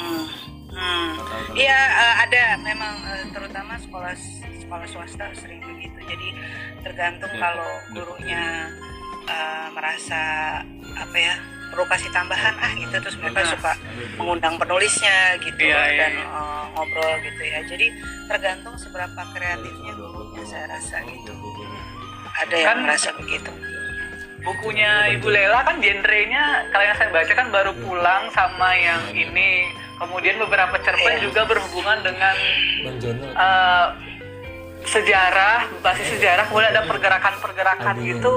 [0.00, 0.24] Hmm.
[0.70, 1.10] Hmm.
[1.52, 4.14] Iya eh, ada memang eh, terutama sekolah
[4.56, 5.98] sekolah swasta sering begitu.
[6.00, 6.28] Jadi
[6.80, 7.40] tergantung Ya.
[7.40, 8.44] kalau gurunya
[9.26, 10.22] eh, merasa
[10.92, 11.34] apa ya
[11.70, 13.78] perlu kasih tambahan ah gitu terus mereka suka
[14.16, 17.58] mengundang penulisnya gitu Iya, iya, dan eh, ngobrol gitu ya.
[17.64, 17.86] Jadi
[18.26, 21.32] tergantung seberapa kreatifnya gurunya saya rasa gitu.
[22.40, 23.50] Ada yang Kan- merasa begitu.
[24.40, 29.68] bukunya Ibu Lela kan genrenya kalau yang saya baca kan baru pulang sama yang ini
[30.00, 31.22] kemudian beberapa cerpen Iya.
[31.22, 32.34] juga berhubungan dengan
[33.36, 33.86] eh,
[34.82, 38.06] sejarah basis sejarah kemudian ada pergerakan-pergerakan Aduh.
[38.08, 38.34] gitu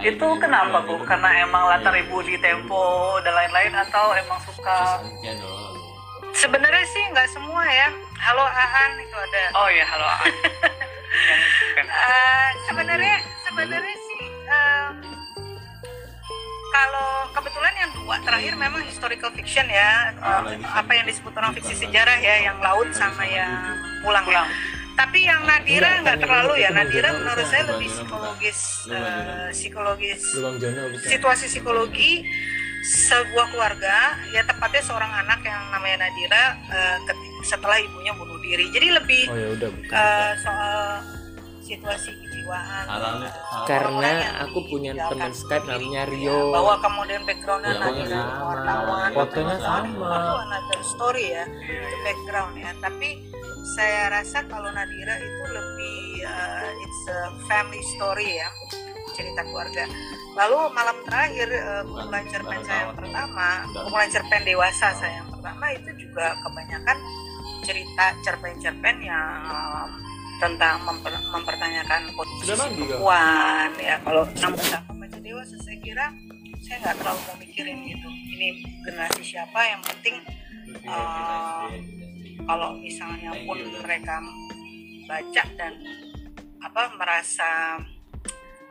[0.00, 2.80] itu kenapa bu karena emang latar ibu di tempo
[3.20, 4.96] dan lain-lain atau emang suka
[6.32, 10.32] sebenarnya sih nggak semua ya halo Aan itu ada oh ya halo Aan.
[11.76, 11.84] Kan.
[11.84, 14.92] Eh, sebenarnya sebenarnya sih em,
[16.70, 17.19] kalau
[18.00, 22.58] dua terakhir memang historical fiction ya eh, apa yang disebut orang fiksi sejarah ya yang
[22.58, 23.50] laut sama yang
[24.00, 24.24] pulang.
[24.26, 24.44] Ya.
[24.92, 26.68] tapi yang Nadira Enggak, nggak terlalu ya.
[26.70, 30.20] Nadira menurut saya lebih psikologis eh, psikologis
[31.02, 32.24] situasi psikologi
[32.80, 33.96] sebuah keluarga
[34.28, 36.56] ya tepatnya seorang anak yang namanya Nadira
[37.04, 38.68] keti- setelah ibunya bunuh diri.
[38.68, 40.80] Jadi lebih oh ya udah bukan eh, soal
[41.60, 42.10] situasi
[42.52, 44.10] eh, karena
[44.46, 46.30] aku punya teman Skype namanya gitu Rio.
[46.30, 46.54] ya.
[46.54, 48.42] bahwa kemudian backgroundnya Fotonya Nadira sama.
[48.50, 49.10] wartawan.
[49.14, 50.12] Fotonya itu sama.
[50.44, 52.70] another story ya itu background ya.
[52.80, 53.08] Tapi
[53.76, 58.48] saya rasa kalau Nadira itu lebih eh, it's a family story ya
[59.14, 59.84] cerita keluarga.
[60.38, 65.66] Lalu malam terakhir eh, kumpulan cerpen saya yang pertama kumpulan cerpen dewasa saya yang pertama
[65.74, 66.96] itu juga kebanyakan
[67.60, 69.86] cerita cerpen-cerpen yang eh,
[70.40, 72.56] tentang memper- mempertanyakan posisi Kak?
[72.56, 74.56] perempuan ya kalau sama
[74.88, 76.06] membaca dewasa saya kira
[76.60, 78.48] saya nggak terlalu mau mikirin gitu ini
[78.82, 80.16] generasi siapa yang penting
[80.80, 81.68] eh,
[82.40, 84.16] kalau misalnya pun mereka
[85.04, 85.74] baca dan
[86.60, 87.50] apa merasa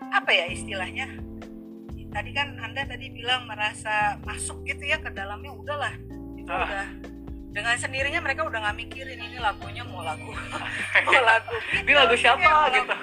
[0.09, 1.05] apa ya istilahnya
[2.09, 5.93] tadi kan anda tadi bilang merasa masuk gitu ya ke dalamnya udahlah
[6.33, 6.65] itu Ah.
[6.65, 6.87] udah
[7.49, 10.29] dengan sendirinya mereka udah nggak mikirin ini lagunya mau lagu
[11.07, 12.93] mau lagu ini lagu siapa Ya, gitu.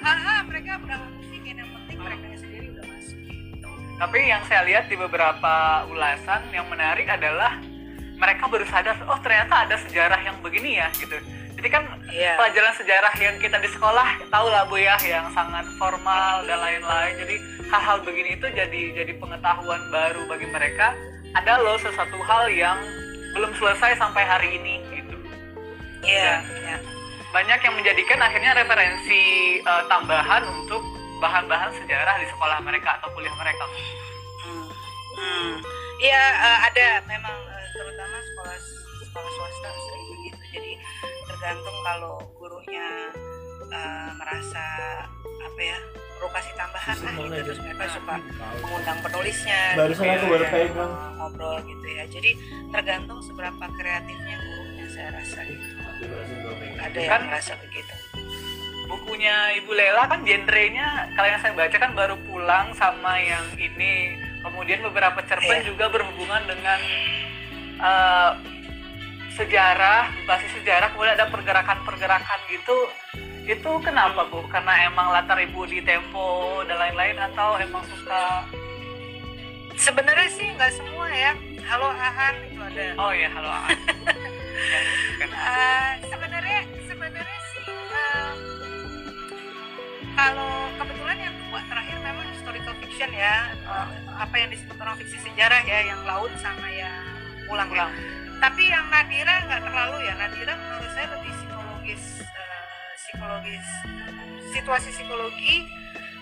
[0.00, 1.56] Ah, mereka udah nggak mikirin.
[1.58, 3.68] Yang penting mereka sendiri udah masuk gitu.
[3.98, 5.54] Tapi yang saya lihat di beberapa
[5.86, 7.58] ulasan yang menarik adalah
[8.16, 11.16] mereka baru sadar oh ternyata ada sejarah yang begini ya gitu.
[11.60, 12.40] Jadi kan Iya.
[12.40, 17.14] pelajaran sejarah yang kita di sekolah tahu lah bu ya yang sangat formal dan lain-lain.
[17.20, 17.36] Jadi
[17.68, 20.96] hal-hal begini itu jadi jadi pengetahuan baru bagi mereka.
[21.30, 22.78] Ada loh sesuatu hal yang
[23.34, 25.16] belum selesai sampai hari ini gitu
[26.02, 26.76] iya iya
[27.30, 29.22] banyak yang menjadikan akhirnya referensi
[29.62, 30.82] eh, tambahan untuk
[31.22, 33.64] bahan-bahan sejarah di sekolah mereka atau kuliah mereka
[34.40, 34.66] Hmm.
[35.20, 35.52] Hmm.
[36.00, 38.56] Iya eh, ada memang eh, terutama sekolah
[39.04, 40.42] sekolah swasta sering begitu.
[40.48, 40.72] Jadi
[41.28, 42.88] tergantung kalau gurunya
[43.70, 44.64] eh, merasa
[45.40, 45.78] apa ya
[46.12, 48.14] perlu kasih tambahan lah gitu terus mereka suka
[48.60, 50.92] mengundang penulisnya Barusan gitu aku ya, baru pegang.
[50.92, 52.04] eh, ngobrol gitu ya.
[52.06, 52.30] Jadi
[52.68, 55.66] tergantung seberapa kreatifnya gurunya saya rasa gitu.
[56.76, 57.94] Ada yang Kan- merasa begitu.
[58.82, 64.12] bukunya Ibu Lela kan genrenya kalau yang saya baca kan baru pulang sama yang ini
[64.40, 65.70] kemudian beberapa cerpen Iya.
[65.70, 66.80] juga berhubungan dengan
[67.78, 68.30] eh,
[69.32, 72.76] sejarah basis sejarah kemudian ada pergerakan-pergerakan gitu
[73.48, 78.44] itu kenapa bu karena emang latar ibu di tempo dan lain-lain atau emang suka
[79.80, 81.32] Sebenarnya sih nggak semua ya.
[81.64, 82.84] Halo Aan itu ada.
[83.00, 83.48] oh ya halo.
[83.48, 84.84] Yang
[85.24, 85.28] kan.
[85.40, 88.36] Eh, sebenarnya sebenarnya sih em,
[90.12, 93.88] kalau kebetulan yang dua terakhir memang historical fiction ya eh,
[94.20, 96.92] apa yang disebut orang fiksi sejarah ya yang laut sama yang
[97.48, 97.88] pulang ya.
[97.88, 97.92] Pulang.
[98.36, 102.02] tapi yang Nadira nggak terlalu ya Nadira menurut saya lebih psikologis
[103.10, 103.66] psikologis.
[104.54, 105.66] Situasi psikologi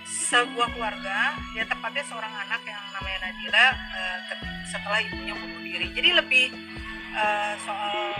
[0.08, 5.86] sebuah keluarga ya tepatnya seorang anak yang namanya Nadira eh, ket- setelah ibunya bunuh diri.
[5.92, 6.46] Jadi lebih
[7.12, 8.16] eh, soal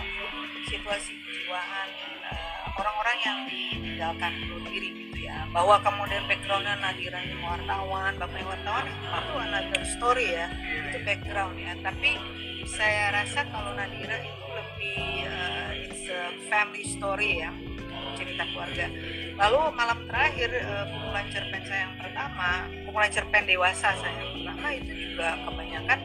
[0.68, 1.88] situasi kejiwaan
[2.28, 5.48] eh, orang-orang yang ditinggalkan bunuh diri gitu ya.
[5.48, 10.46] Bahwa kemudian backgroundnya Nadira ini wartawan bapaknya wartawan itu another story ya.
[10.92, 11.72] Itu background ya.
[11.81, 12.20] Tapi
[12.68, 17.52] saya rasa kalau Nadira itu lebih eh, it's a family story ya
[18.18, 18.87] cerita keluarga.
[19.38, 22.48] Lalu malam terakhir eh, kumpulan cerpen saya yang pertama
[22.83, 25.98] kumpulan cerpen dewasa saya yang pertama itu juga kebanyakan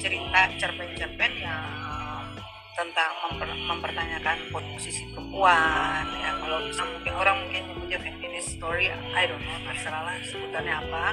[0.00, 1.62] cerita cerpen-cerpen yang
[2.72, 6.30] tentang memper- mempertanyakan posisi perempuan ya.
[6.40, 11.04] Kalau bisa mungkin orang mungkin nyebutnya feminist story I don't know terserah lah sebutannya apa.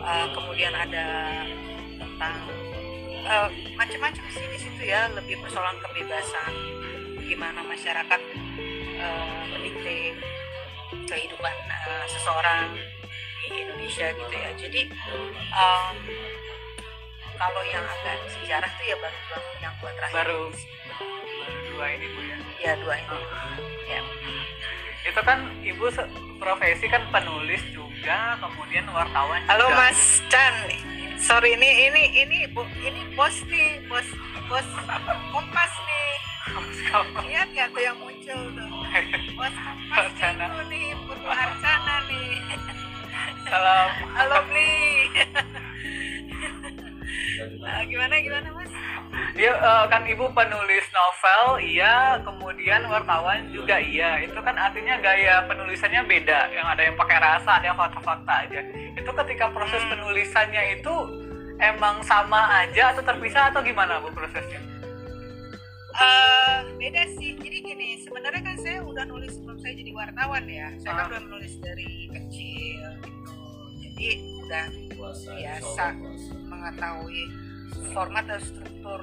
[0.00, 1.06] Uh, kemudian ada
[2.00, 2.40] tentang
[3.28, 6.52] uh, macam-macam sih di situ ya lebih persoalan kebebasan
[7.28, 8.20] gimana masyarakat
[8.98, 10.14] uh, mendikte
[11.08, 12.74] kehidupan uh, seseorang
[13.48, 14.50] di Indonesia gitu ya.
[14.58, 14.82] Jadi
[15.54, 15.96] um,
[17.38, 20.16] kalau yang agak sejarah tuh ya baru dua yang dua terakhir.
[20.20, 22.36] Baru baru dua ini bu ya?
[22.58, 23.18] Ya dua ini.
[23.88, 24.00] Ya.
[25.08, 29.78] Itu kan ibu se- profesi kan penulis juga kemudian wartawan Halo juga.
[29.80, 30.54] Mas Chan,
[31.16, 34.06] sorry ini ini ini bu- ini bos nih, bos
[34.50, 34.66] bos
[35.32, 36.10] kompas nih.
[37.28, 38.68] Lihat gak tuh yang muncul tuh?
[38.88, 39.54] Kompas
[39.90, 40.46] Arcana.
[40.66, 42.30] nih, Putu Arcana nih.
[43.44, 44.72] salam Halo Bli.
[47.62, 48.72] Nah, gimana gimana Mas?
[49.32, 55.46] Iya eh, kan ibu penulis novel iya kemudian wartawan juga iya itu kan artinya gaya
[55.46, 58.60] penulisannya beda yang ada yang pakai rasa ada yang fakta-fakta aja
[58.92, 59.90] itu ketika proses Hmm.
[59.94, 60.94] penulisannya itu
[61.58, 64.58] emang sama aja atau terpisah atau gimana bu prosesnya
[65.98, 67.34] Eh, beda sih.
[67.34, 70.70] Jadi gini, sebenarnya kan saya udah nulis sebelum saya jadi wartawan ya.
[70.78, 71.10] Saya kan Ah.
[71.10, 73.38] udah menulis dari kecil gitu.
[73.82, 74.08] Jadi
[74.46, 74.66] udah
[75.34, 75.84] biasa
[76.46, 77.22] mengetahui
[77.90, 79.00] format dan struktur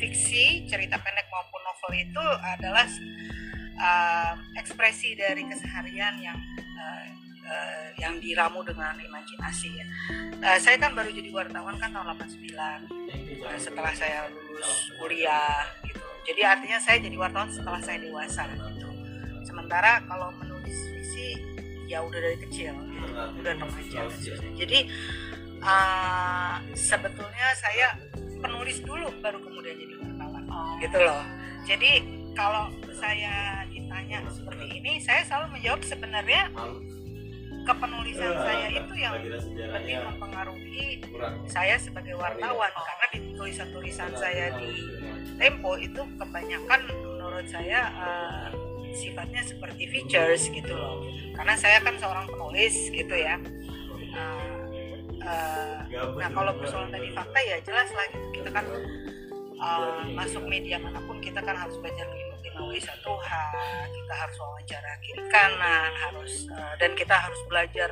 [0.00, 2.88] fiksi, cerita pendek maupun novel itu adalah
[3.76, 7.04] uh, ekspresi dari keseharian yang uh,
[7.44, 9.86] uh, yang diramu dengan imajinasi ya.
[10.40, 12.48] Uh, saya kan baru jadi wartawan kan tahun 89
[13.44, 15.99] uh, setelah saya lulus kuliah gitu.
[16.26, 18.88] Jadi artinya saya jadi wartawan setelah saya dewasa gitu.
[19.44, 21.40] Sementara kalau menulis fiksi
[21.90, 23.06] ya udah dari kecil gitu.
[23.14, 24.00] udah remaja.
[24.54, 24.78] Jadi
[25.64, 27.98] uh, sebetulnya saya
[28.40, 30.44] penulis dulu baru kemudian jadi wartawan
[30.80, 31.22] gitu loh.
[31.68, 31.92] Jadi
[32.32, 36.42] kalau saya ditanya seperti ini, saya selalu menjawab sebenarnya
[37.64, 41.04] kepenulisan saya itu yang lebih mempengaruhi
[41.46, 42.72] saya sebagai wartawan.
[42.72, 44.70] Karena di tulisan-tulisan saya di
[45.40, 48.46] Tempo itu kebanyakan menurut saya eh,
[48.92, 51.00] sifatnya seperti features gitu loh.
[51.32, 53.40] Karena saya kan seorang penulis gitu ya.
[54.12, 54.60] Eh,
[55.24, 58.28] eh, nah kalau persoalan tadi fakta ya jelas lah gitu.
[58.40, 58.64] kita kan
[59.60, 62.08] eh, masuk media mana pun kita kan harus belajar
[62.60, 63.50] menulis satu hal
[63.92, 67.88] kita harus wawancara kiri kanan harus eh, dan kita harus belajar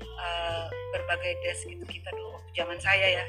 [0.00, 1.84] eh, berbagai desk gitu.
[1.84, 3.24] Kita dulu zaman saya ya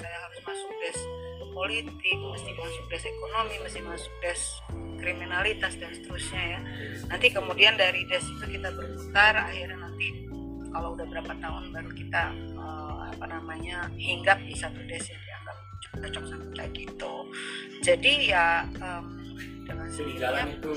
[0.00, 1.02] saya harus masuk desk
[1.50, 4.62] politik mesti masuk desk ekonomi mesti masuk desk
[4.96, 6.60] kriminalitas dan seterusnya ya.
[7.10, 10.08] Nanti kemudian dari desk itu kita berputar akhirnya nanti
[10.70, 12.22] kalau udah berapa tahun baru kita
[12.56, 15.29] eh, apa namanya hinggap di satu dianggap
[15.80, 17.14] cocok sama kayak gitu.
[17.80, 19.04] Jadi ya em,
[19.64, 20.72] dengan di sendirinya itu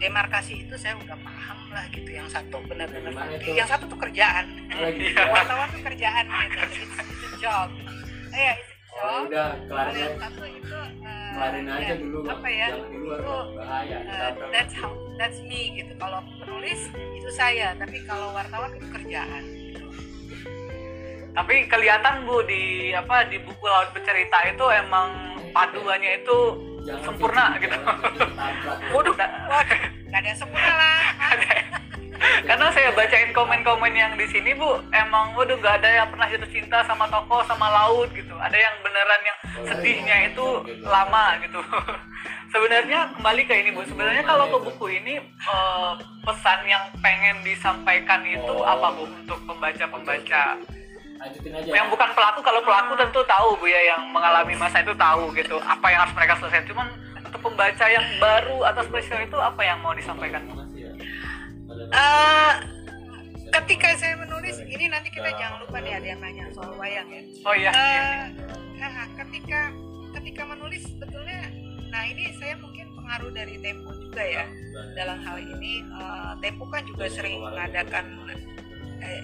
[0.00, 3.52] demarkasi itu saya udah paham lah gitu yang satu benar-benar itu?
[3.52, 4.48] yang satu tuh kerjaan.
[4.72, 5.12] Lagi.
[5.36, 6.56] Wartawan tuh kerjaan gitu.
[6.64, 7.68] It's, it's a job.
[8.32, 10.78] Eh ya it's a oh job udah kalau kelarin yang satu itu
[11.30, 14.90] kelarin aja ya, dulu apa ya luar itu bahaya Kita- that's how
[15.20, 15.92] that's me gitu.
[16.00, 17.76] Kalau penulis itu saya.
[17.76, 19.44] Tapi kalau wartawan itu kerjaan
[21.30, 25.08] tapi kelihatan bu di apa di buku laut bercerita itu emang
[25.54, 26.38] paduannya itu
[26.80, 27.76] Jangan sempurna gitu.
[28.96, 29.76] waduh Nah, waduh
[30.08, 31.00] nggak ada yang sempurna lah.
[32.48, 36.50] Karena saya bacain komen-komen yang di sini bu emang waduh nggak ada yang pernah jatuh
[36.50, 38.32] cinta sama toko sama laut gitu.
[38.32, 39.38] Ada yang beneran yang
[39.68, 40.46] sedihnya itu
[40.88, 41.60] lama gitu.
[42.52, 45.92] Sebenarnya kembali ke ini bu sebenarnya kalau ke buku ini eh,
[46.26, 50.58] pesan yang pengen disampaikan itu apa bu untuk pembaca-pembaca
[51.20, 51.68] lanjutin aja.
[51.68, 55.56] Yang bukan pelaku kalau pelaku tentu tahu bu ya yang mengalami masa itu tahu gitu.
[55.60, 56.66] Apa yang harus mereka selesaikan.
[56.72, 56.86] Cuman
[57.20, 60.40] untuk pembaca yang baru atau spesial itu apa yang mau disampaikan?
[60.48, 60.54] Bu?
[61.90, 62.52] Eh,
[63.50, 67.22] ketika saya menulis ini nanti kita jangan lupa nih ada yang nanya soal wayang ya.
[67.44, 67.70] Oh iya.
[67.70, 68.08] Iya.
[68.80, 69.70] Nah, ketika
[70.18, 71.46] ketika menulis sebetulnya
[71.90, 74.44] nah ini saya mungkin pengaruh dari Tempo juga ya.
[74.96, 78.38] Dalam hal ini eh, Tempo kan juga sering mengadakan eh,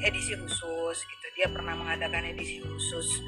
[0.03, 1.27] edisi khusus gitu.
[1.37, 3.21] Dia pernah mengadakan edisi khusus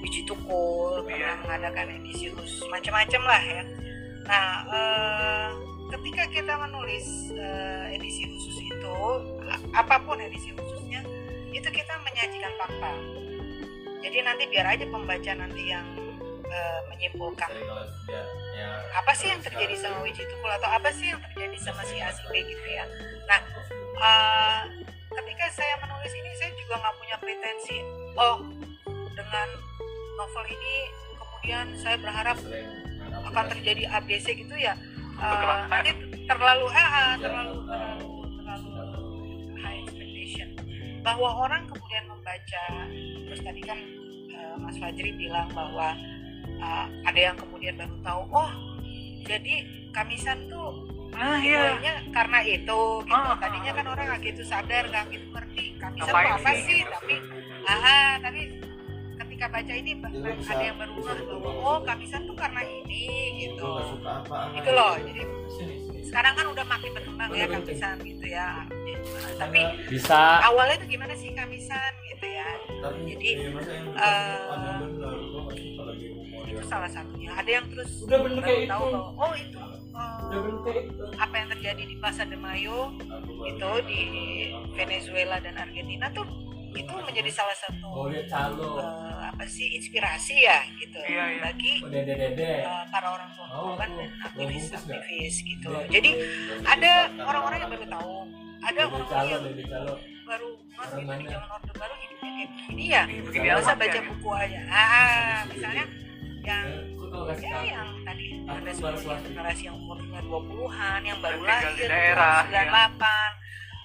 [0.00, 1.40] biji tukul pernah Iya.
[1.44, 3.62] mengadakan edisi khusus macam-macam lah ya.
[4.24, 5.48] Nah eh,
[5.92, 8.96] ketika kita menulis eh, edisi khusus itu
[9.76, 11.04] apa pun edisi khususnya
[11.52, 12.92] itu kita menyajikan fakta.
[14.00, 15.84] Jadi nanti biar aja pembaca nanti yang
[16.48, 17.50] eh, menyimpulkan
[18.90, 22.08] apa sih yang terjadi sama Wiji Tukul atau apa sih yang terjadi sama si A
[22.10, 22.84] si B gitu ya.
[23.28, 23.40] Nah
[24.00, 24.60] eh,
[25.10, 27.76] ketika saya menulis ini saya juga nggak punya pretensi.
[28.14, 28.38] Oh
[29.14, 29.48] dengan
[30.16, 30.76] novel ini
[31.18, 32.38] kemudian saya berharap
[33.10, 34.74] akan terjadi ABC gitu ya.
[35.20, 35.90] Eh, nanti
[36.24, 39.00] terlalu ah, ah, terlalu terlalu terlalu
[39.60, 40.48] high expectation.
[41.04, 42.64] Bahwa orang kemudian membaca
[43.26, 43.78] terus tadi kan
[44.30, 45.94] eh, Mas Fajri bilang bahwa
[46.46, 48.50] eh, ada yang kemudian baru tahu oh
[49.26, 49.54] jadi
[49.94, 50.89] kamisan tuh
[51.20, 51.76] ah iya.
[52.08, 53.12] Karena itu gitu.
[53.12, 55.64] Ah, tadinya kan orang nggak gitu sadar nggak gitu ngerti.
[55.76, 56.64] Kamisan tuh Ngapain apa sih?
[56.64, 56.80] sih?
[56.88, 57.14] Tapi
[57.68, 58.40] ah tapi
[59.20, 59.92] ketika baca ini
[60.48, 63.04] ada yang baru ngeh bahwa oh kamisan tuh karena ini
[63.44, 63.68] gitu.
[64.56, 65.22] Itu loh jadi
[66.10, 68.64] sekarang kan udah makin berkembang ya kamisan gitu ya.
[69.36, 69.60] Tapi
[69.92, 70.40] bisa.
[70.44, 72.48] awalnya itu gimana sih kamisan gitu ya?
[72.80, 73.30] Jadi
[73.92, 74.80] eh,
[76.50, 77.30] itu salah satunya.
[77.36, 79.58] Ada yang terus udah bener kayak tahu itu bahwa oh itu
[81.18, 82.94] apa yang terjadi di Plaza de Mayo
[83.44, 84.02] itu di
[84.74, 86.24] Venezuela dan Argentina tuh
[86.70, 88.30] itu menjadi salah satu eh,
[89.26, 91.02] apa sih inspirasi ya gitu.
[91.02, 91.40] Iya, iya.
[91.42, 95.02] bagi eh, para orang tua Oh, korban dan Gua aktivis bungkus nggak?
[95.02, 95.70] aktivis gitu.
[95.90, 96.10] Jadi
[96.62, 96.92] ada
[97.26, 98.14] orang-orang yang baru tahu.
[98.60, 99.42] Ada orang-orang yang
[100.30, 103.02] baru ngerti Orang di zaman orde baru hidupnya kayak begini ya.
[103.10, 104.60] Begini nggak usah amat baca buku aja.
[104.70, 105.84] Ah misalnya
[106.50, 106.66] yang
[107.30, 108.26] kasih ya yang tadi
[109.30, 112.90] generasi yang umurnya 20-an yang baru lahir di daerah, tahun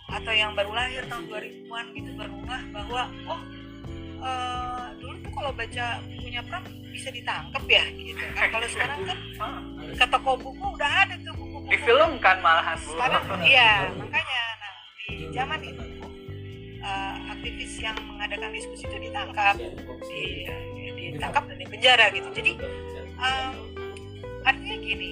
[0.09, 3.41] 98 atau yang baru lahir tahun 2000-an gitu baru ngeh bahwa oh
[4.21, 6.63] eh, dulu tuh kalau baca bukunya Pram
[6.95, 8.47] bisa ditangkap ya gitu kan?
[8.55, 9.59] Kalau sekarang kan Ah,
[9.99, 11.67] ke toko buku udah ada tuh buku-buku.
[11.75, 14.73] Difilmkan malahan sekarang iya makanya nah,
[15.11, 15.85] di zaman itu
[16.79, 19.59] eh, aktivis yang mengadakan diskusi itu ditangkap.
[19.59, 20.23] Di,
[20.95, 22.29] ditangkap dan dipenjara gitu.
[22.33, 22.51] Jadi
[23.19, 23.53] em,
[24.45, 25.11] artinya gini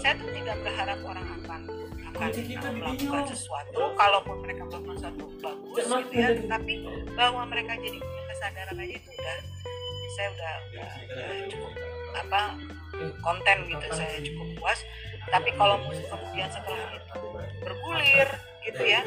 [0.00, 1.60] saya tuh tidak berharap orang akan
[2.12, 6.28] akan uh, melakukan sesuatu kalaupun mereka melakukan sesuatu bagus gitu ya.
[6.36, 6.74] tetapi
[7.16, 9.38] bahwa mereka jadi punya kesadaran aja itu udah
[10.12, 11.72] saya udah, udah, udah cukup
[12.12, 12.40] apa
[13.24, 14.80] konten gitu saya cukup puas.
[15.22, 17.20] Tapi kalau kemudian setelah itu
[17.62, 18.28] bergulir
[18.66, 19.00] gitu ya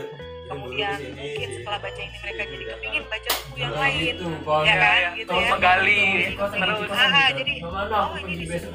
[0.45, 4.13] kemudian mungkin setelah baca ini mereka jadi kepingin baca buku yang lain.
[4.13, 4.95] itu kalau ya kan?
[4.95, 5.49] Ya, gitu terus ya.
[5.51, 6.03] Menggali
[6.37, 6.89] terus terus.
[6.93, 8.67] Ah, jadi oh aku ini di sini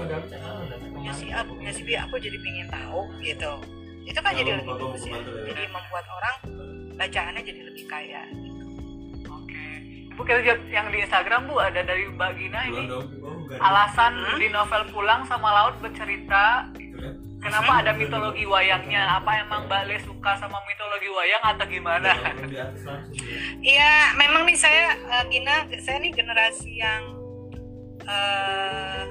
[0.91, 3.53] punya si A punya si B aku jadi pengen tahu gitu.
[4.05, 5.19] Itu kan jadi lebih bagus ya.
[5.23, 6.37] jadi membuat orang
[6.99, 8.23] bacaannya jadi lebih kaya
[9.31, 9.65] oke.
[10.19, 11.55] Bu kita lihat yang di Instagram bu.
[11.57, 12.85] Ada dari Mbak Gina ini.
[13.57, 14.39] Alas alasan Hmm?
[14.39, 16.67] di novel pulang sama laut bercerita
[17.41, 22.13] kenapa ada mitologi wayangnya apa emang Mbak Le suka sama mitologi wayang atau gimana
[23.61, 27.03] Iya, memang nih saya eh, Gina, saya nih generasi yang
[28.05, 29.03] eh,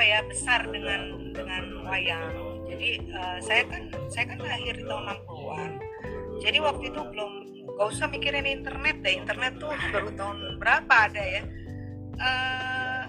[0.00, 2.32] ya besar dengan dengan wayang.
[2.68, 5.70] Jadi eh, saya kan saya kan lahir di tahun 60-an.
[6.40, 7.32] Jadi waktu itu belum
[7.76, 9.20] gak usah mikirin internet deh.
[9.20, 11.42] Internet tuh baru tahun berapa ada ya.
[12.20, 13.04] Eh,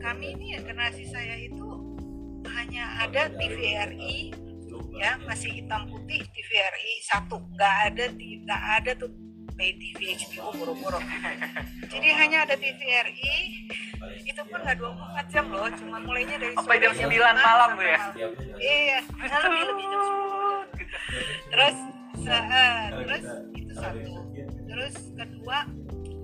[0.00, 1.59] kami ini ya, generasi saya itu
[2.56, 4.34] hanya ada TVRI
[5.00, 7.40] ya masih hitam putih TVRI satu.
[7.56, 9.10] Nggak ada nggak ada tuh
[9.56, 11.00] pay TV HBO boro-boro.
[11.92, 13.36] Jadi hanya ada TVRI
[14.24, 17.70] itu pun nggak 24 jam loh cuma mulainya dari sore jam jam 9 lima malam,
[17.76, 18.00] Bu, sampai ya?
[18.56, 18.98] iya
[19.44, 20.30] lebih lebih jam 10
[20.80, 20.96] Gitu.
[21.52, 21.76] terus
[22.30, 23.24] eh, terus
[23.56, 24.12] itu satu.
[24.70, 25.58] Terus kedua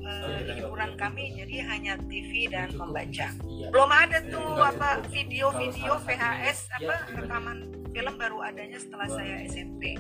[0.07, 3.29] eh, hiburan kami jadi hanya TV dan membaca
[3.75, 7.59] belum ada tuh apa video-video VHS apa rekaman
[7.91, 9.99] film baru adanya setelah saya SMP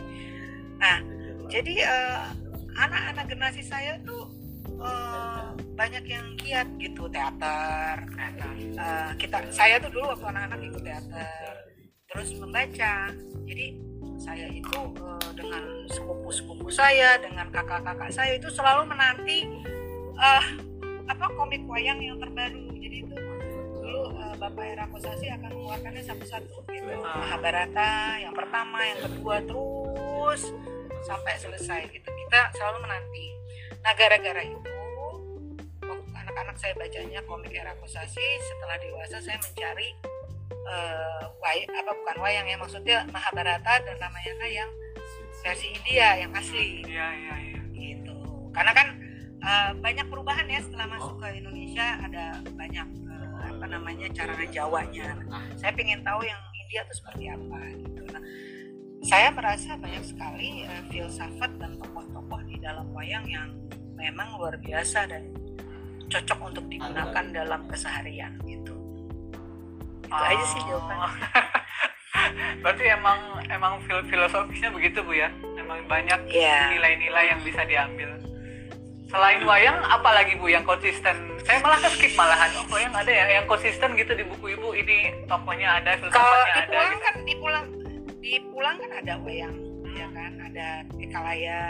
[0.79, 1.03] nah
[1.51, 2.23] jadi eh,
[2.79, 4.31] anak-anak generasi saya tuh
[4.79, 5.45] eh,
[5.75, 8.07] banyak yang giat gitu teater
[8.77, 11.55] Eh, kita saya tuh dulu waktu anak-anak ikut teater
[12.13, 13.09] terus membaca.
[13.49, 13.67] Jadi
[14.21, 14.81] saya itu
[15.33, 19.49] dengan sepupu-sepupu saya dengan kakak-kakak saya itu selalu menanti
[20.17, 20.45] eh
[21.07, 22.67] apa komik wayang yang terbaru.
[22.77, 29.01] Jadi itu dulu eh, Bapak Era Kosasi akan mengeluarkannya satu-satu gitu Mahabharata yang pertama yang
[29.07, 30.51] kedua terus
[31.07, 32.09] sampai selesai gitu.
[32.09, 33.27] Kita selalu menanti.
[33.85, 34.71] Nah gara-gara itu
[35.87, 39.89] waktu anak-anak saya bacanya komik Era Kosasi setelah dewasa saya mencari
[40.51, 44.71] eh, way apa bukan wayang ya maksudnya Mahabharata dan Ramayana yang
[45.47, 46.83] versi India yang asli.
[46.83, 47.61] Iya iya iya.
[47.71, 48.17] Gitu.
[48.51, 48.99] Karena kan
[49.47, 51.87] uh, banyak perubahan ya setelah masuk ke Indonesia.
[52.03, 55.15] Ada banyak uh, apa namanya cara Jawanya
[55.55, 58.03] saya pengen tahu yang India itu seperti apa gitu.
[58.11, 58.23] Nah
[59.07, 63.55] saya merasa banyak sekali uh, filsafat dan tokoh-tokoh di dalam wayang yang
[63.95, 65.31] memang luar biasa dan
[66.07, 68.75] cocok untuk digunakan dalam keseharian gitu.
[70.07, 71.13] Itu aja sih Oh.
[72.65, 75.29] berarti emang emang fil- filosofisnya begitu bu ya?
[75.57, 76.73] Emang banyak Iya.
[76.73, 78.16] nilai-nilai yang bisa diambil
[79.07, 81.15] selain wayang apalagi bu yang konsisten?
[81.47, 82.51] Saya malah ke skip malahan.
[82.59, 84.75] Oh wayang ada ya yang konsisten gitu di buku ibu.
[84.75, 87.05] Ini tokohnya ada kalau filsafatnya di ada pulang gitu.
[87.05, 87.67] kan di pulang
[88.19, 89.57] di pulang kan ada wayang
[89.95, 90.33] ya kan?
[90.51, 90.67] Ada
[90.99, 91.61] Ekalaya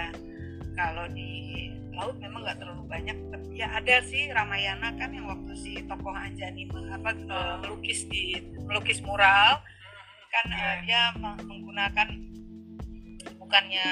[0.77, 1.33] kalau di
[1.97, 6.13] laut memang nggak terlalu banyak tapi ya ada sih Ramayana kan yang waktu si tokoh
[6.13, 9.61] Anjani apa eh, melukis di melukis mural.
[10.33, 12.09] Kan eh, dia meng- menggunakan
[13.41, 13.89] bukannya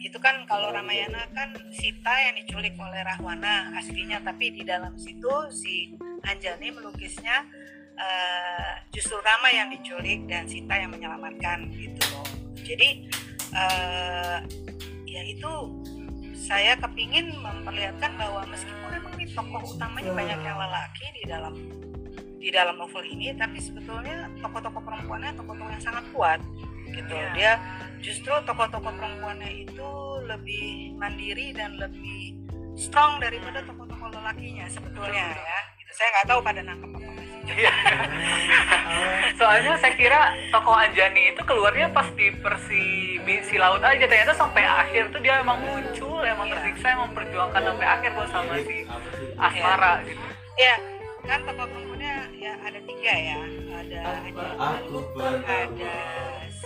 [0.00, 4.24] itu kan kalau Ramayana kan Sita yang diculik oleh Rahwana aslinya.
[4.24, 5.92] Tapi di dalam situ si
[6.24, 7.44] Anjani melukisnya
[8.00, 12.28] eh, justru Rama yang diculik dan Sita yang menyelamatkan gitu loh.
[12.64, 13.12] Jadi
[13.52, 14.38] eh,
[15.04, 15.52] ya itu
[16.40, 21.54] saya kepingin memperlihatkan bahwa meskipun memang di tokoh utamanya banyak yang lelaki di dalam
[22.40, 26.40] di dalam novel ini tapi sebetulnya tokoh-tokoh perempuannya tokoh-tokoh yang sangat kuat
[26.92, 27.30] gitu Iya.
[27.36, 27.52] dia
[28.00, 29.90] justru tokoh-tokoh perempuannya itu
[30.24, 32.36] lebih mandiri dan lebih
[32.74, 35.90] strong daripada tokoh-tokoh lelakinya sebetulnya ya gitu.
[35.92, 37.10] saya nggak tahu pada nangkep apa.
[37.50, 37.72] Iya.
[39.40, 40.20] Soalnya saya kira
[40.54, 42.84] tokoh Anjani itu keluarnya pas di versi
[43.46, 46.54] si laut aja ternyata sampai akhir tuh dia emang muncul emang Iya.
[46.58, 48.76] tersiksa emang memperjuangkan sampai akhir buat sama si
[49.38, 50.18] Asmara gitu.
[50.58, 50.74] ya
[51.26, 53.38] kan tokoh perempuannya ya ada tiga ya
[53.70, 54.00] ada
[54.58, 54.98] Aku
[55.46, 55.94] ada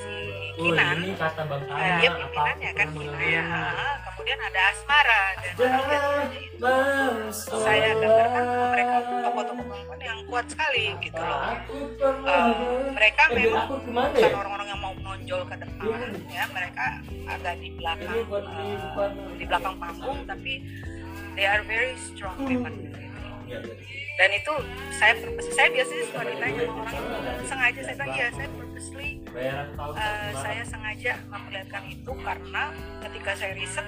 [0.04, 0.12] si
[0.54, 1.02] Oh, Kinan.
[1.02, 2.86] ini kata Bang Nah, dia apa pimpinannya kan?
[2.94, 3.42] Kinan Iya.
[3.42, 5.54] Ah, kemudian ada Asmara dan
[7.34, 11.42] saya gambarkan mereka tokoh-tokoh perempuan yang kuat sekali gitu loh.
[12.22, 12.54] Eh,
[12.88, 14.36] mereka Eh, memang ke mana bukan ya?
[14.36, 15.98] orang-orang yang mau menonjol ke depan
[16.28, 16.44] ya.
[16.46, 16.86] Mereka
[17.26, 20.52] agak di belakang bukan di belakang panggung tapi
[21.34, 22.74] they are very strong women.
[22.78, 23.38] Gitu loh.
[23.44, 23.74] Ya, ya.
[24.14, 24.54] Dan itu
[24.94, 25.12] saya
[25.42, 27.80] saya biasanya suka ditanya sama orang itu sengaja?
[27.82, 29.62] Saya bilang iya saya purposely gimana?
[30.38, 32.62] saya sengaja memperlihatkan itu karena
[33.02, 33.86] ketika saya riset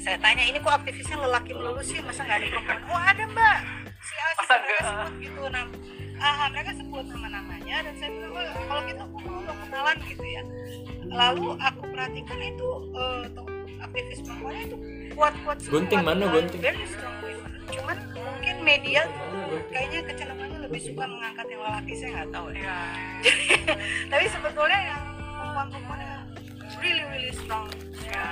[0.00, 1.98] saya tanya ini kok aktivisnya lelaki melulu sih?
[2.00, 2.80] Masa nggak ada perempuan?
[2.88, 3.58] Oh ada mbak.
[4.00, 5.68] Si A si sebut gitu nam
[6.16, 9.96] ah mereka sebut nama namanya dan saya bilang "Oh, kalau gitu aku mau dong kenalan
[10.08, 10.42] gitu ya.
[11.06, 12.68] Lalu aku perhatikan itu
[13.36, 13.46] tuh,
[13.84, 14.76] aktivis perempuannya itu
[15.16, 16.60] kuat-kuat semua Gunting mana, gunting?
[16.60, 17.50] very strong women.
[17.66, 22.78] cuman mungkin media tuh kayaknya kecenderungannya lebih suka mengangkat yang lelaki saya nggak tahu ya
[24.12, 25.02] tapi sebetulnya yang
[25.32, 26.14] perempuan-perempuannya
[26.78, 27.66] really really strong
[28.06, 28.22] Ya.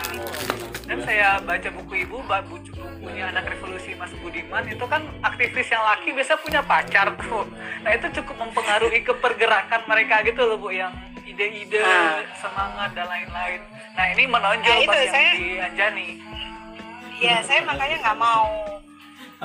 [0.87, 5.83] Dan saya baca buku ibu, buku bukunya anak revolusi Mas Budiman itu kan aktivis yang
[5.83, 7.43] laki biasa punya pacar tuh.
[7.83, 12.23] Nah itu cukup mempengaruhi kepergerakan mereka gitu loh bu, yang ide-ide, Ah.
[12.35, 13.61] semangat dan lain-lain.
[13.93, 16.09] Nah ini menonjol Nah, itu pas yang saya- di Anjani.
[17.19, 18.49] Ya saya makanya nggak mau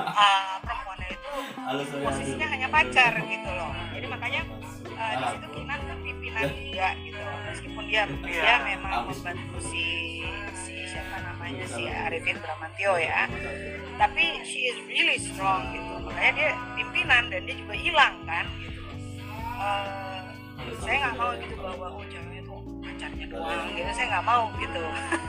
[0.00, 1.32] uh, perempuannya itu
[2.00, 3.72] posisinya hanya pacar gitu loh.
[3.92, 4.40] Jadi makanya
[4.96, 7.20] uh, di situ Kinan kan pimpinan juga gitu.
[7.20, 8.56] Loh meskipun dia dia Iya.
[8.64, 9.86] memang membantu si
[10.54, 13.26] si siapa namanya si Arifin Bramantio ya.
[13.98, 15.92] Tapi she is really strong gitu.
[16.06, 18.80] Makanya dia pimpinan dan dia juga hilang kan gitu.
[19.60, 20.20] Uh,
[20.80, 22.29] saya nggak mau gitu bahwa oh cewek
[23.20, 24.82] pacarnya doang gitu saya nggak mau gitu.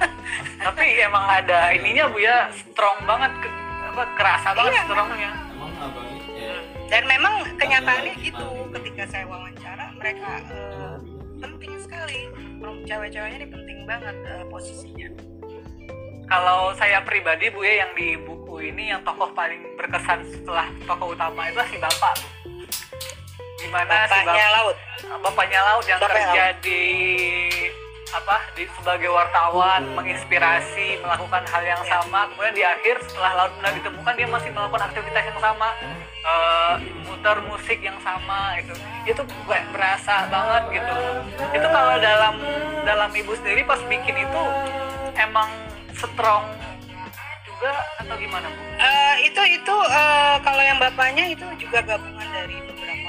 [0.64, 3.54] Tapi emang ada ininya bu ya, strong banget, ke-
[3.92, 5.32] apa kerasa banget Iya, strongnya.
[5.52, 6.56] Emang abangnya ya.
[6.88, 8.48] dan memang kenyataannya gitu.
[8.72, 10.96] ketika saya wawancara mereka eh,
[11.38, 12.20] penting sekali.
[12.62, 15.10] Cewek-ceweknya ini penting banget eh, posisinya.
[16.26, 21.12] Kalau saya pribadi bu ya yang di buku ini yang tokoh paling berkesan setelah tokoh
[21.12, 22.16] utama itu si bapak.
[22.16, 22.28] bu.
[23.62, 24.76] Gimana si bapaknya bapak laut.
[25.22, 26.82] Bapaknya laut yang Bapaknya kerja di
[28.12, 31.90] apa di sebagai wartawan menginspirasi melakukan hal yang Ya.
[31.96, 32.28] sama.
[32.28, 35.70] Kemudian di akhir setelah laut benar ditemukan dia masih melakukan aktivitas yang sama.
[36.22, 36.74] Eh,
[37.08, 38.74] muter musik yang sama itu
[39.08, 40.94] itu kayak berasa banget gitu.
[41.56, 42.36] Itu kalau dalam
[42.84, 44.44] dalam ibu sendiri pas bikin itu
[45.16, 45.50] emang
[45.96, 46.44] strong
[47.48, 48.60] juga atau gimana bu?
[48.76, 53.01] Eh, itu itu eh, kalau yang bapaknya itu juga gabungan dari beberapa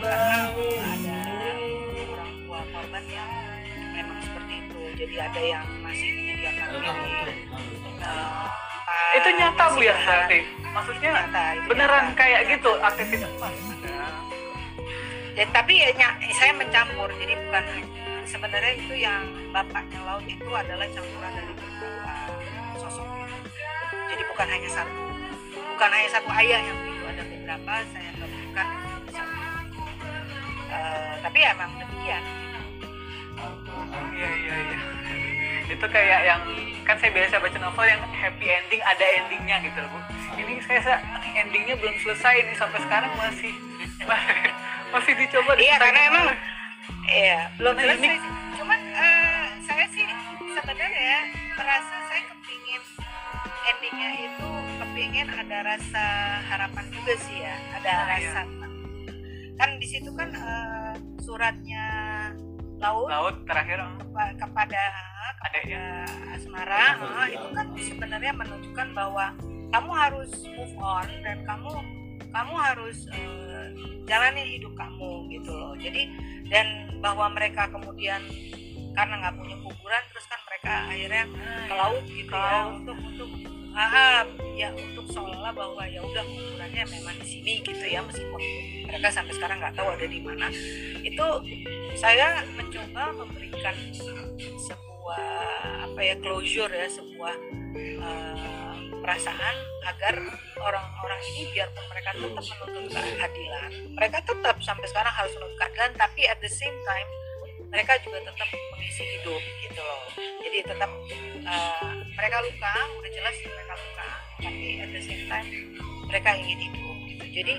[0.00, 1.18] karena ada
[2.08, 3.30] orang tua korban yang
[3.92, 4.80] memang seperti itu.
[4.96, 8.46] Jadi ada yang masih menyediakan diri eh,
[8.88, 10.38] pas itu nyata bu ya berarti?
[10.70, 12.16] Maksudnya Nyata, itu beneran nyata.
[12.16, 13.32] kayak gitu aktivitas?
[15.34, 17.08] Ya, tapi ya, saya mencampur.
[17.18, 17.64] Jadi bukan
[18.30, 22.14] sebenarnya itu yang bapaknya laut itu adalah campuran dari beberapa
[22.78, 23.06] sosok
[24.06, 25.02] jadi bukan hanya satu
[25.74, 28.10] bukan hanya satu ayah yang itu ada beberapa saya
[30.70, 32.22] Eh, tapi ya emang demikian
[34.10, 34.78] Iya iya iya.
[35.66, 36.40] Itu kayak yang
[36.82, 39.98] kan saya biasa baca novel yang happy ending ada endingnya gitu loh bu.
[40.36, 41.02] Ini saya sa-
[41.32, 43.52] endingnya belum selesai ini sampai sekarang masih
[44.92, 45.52] masih dicoba.
[45.56, 46.26] iya karena emang
[47.06, 48.16] iya belum Nah, selesai
[48.52, 50.04] cuman eh, saya sih
[50.50, 51.16] sebenarnya
[51.54, 52.82] merasa saya kepingin
[53.64, 56.04] endingnya itu kepingin ada rasa
[56.44, 58.40] harapan juga sih ya ada Ah, rasa
[59.60, 61.84] kan di situ kan eh, suratnya
[62.80, 63.12] laut.
[63.12, 64.82] Laut terakhir oh, kepa- kepada
[65.44, 66.08] adanya.
[66.32, 66.96] asmara
[67.28, 69.36] eh, itu kan sebenarnya menunjukkan bahwa
[69.70, 71.72] kamu harus move on dan kamu
[72.32, 73.68] kamu harus eh,
[74.08, 75.76] jalani hidup kamu gitu loh.
[75.76, 76.08] Jadi
[76.48, 78.24] dan bahwa mereka kemudian
[78.96, 81.24] karena nggak punya kuburan terus kan mereka akhirnya
[81.68, 82.60] ke laut gitu ya.
[82.72, 83.30] Untuk untuk
[83.74, 84.22] ah,
[84.56, 88.40] ya untuk seolah-olah bahwa ya udah kuburannya memang di sini gitu ya meskipun
[88.86, 90.46] mereka sampai sekarang nggak tahu ada di mana.
[91.00, 91.26] Itu
[91.94, 95.26] saya mencoba memberikan sebuah sebuah
[95.90, 97.34] apa ya closure ya sebuah
[97.78, 99.56] eh, perasaan
[99.90, 100.14] agar
[100.60, 103.70] orang-orang ini biarpun mereka tetap menuntut keadilan.
[103.96, 107.08] Mereka tetap sampai sekarang harus menuntut keadilan tapi at the same time
[107.70, 110.02] mereka juga tetap mengisi hidup gitu loh
[110.42, 110.90] jadi tetap
[111.40, 114.08] eh, mereka luka udah jelas mereka luka
[114.40, 115.48] tapi at the same time
[116.06, 117.54] mereka ingin hidup gitu jadi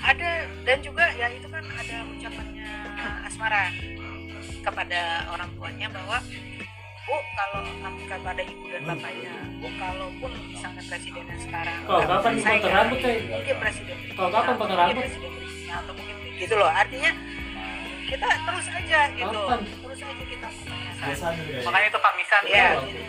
[0.00, 0.30] ada
[0.64, 2.68] dan juga ya itu kan ada ucapannya
[3.28, 3.72] Asmara
[4.60, 6.18] kepada orang tuanya bahwa
[7.04, 7.64] Bu kalau
[8.06, 13.16] kepada ibu dan bapaknya Bu kalaupun misalnya presidennya sekarang Kalau kapan potong rambut, Teh?
[13.26, 15.02] mungkin presiden Kalau kapan potong rambut?
[15.04, 15.32] presiden
[15.70, 17.10] atau mungkin gitu loh artinya
[18.10, 19.60] kita terus aja gitu Kapan?
[19.62, 20.48] terus aja kita.
[21.00, 22.68] Biasanya gitu makanya itu pamisan Iya.
[22.82, 23.02] gitu.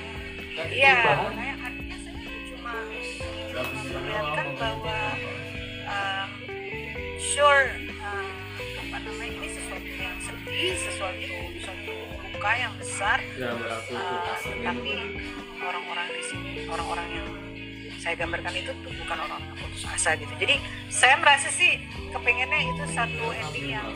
[0.69, 0.93] Iya,
[1.25, 2.73] makanya artinya saya cuma
[3.51, 4.99] memperlihatkan bahwa
[5.87, 6.29] um,
[7.17, 7.63] sure
[7.97, 8.27] um,
[8.61, 11.19] apa namanya ini sesuatu yang sedih, sesuatu
[11.55, 14.91] sesuatu luka yang besar, Ya, berarti uh, tapi
[15.57, 17.27] orang-orang di sini, orang-orang yang
[17.95, 20.33] saya gambarkan itu tuh bukan orang yang putus asa gitu.
[20.35, 20.55] Jadi
[20.89, 21.77] saya merasa sih
[22.09, 23.87] kepengennya itu satu ending yang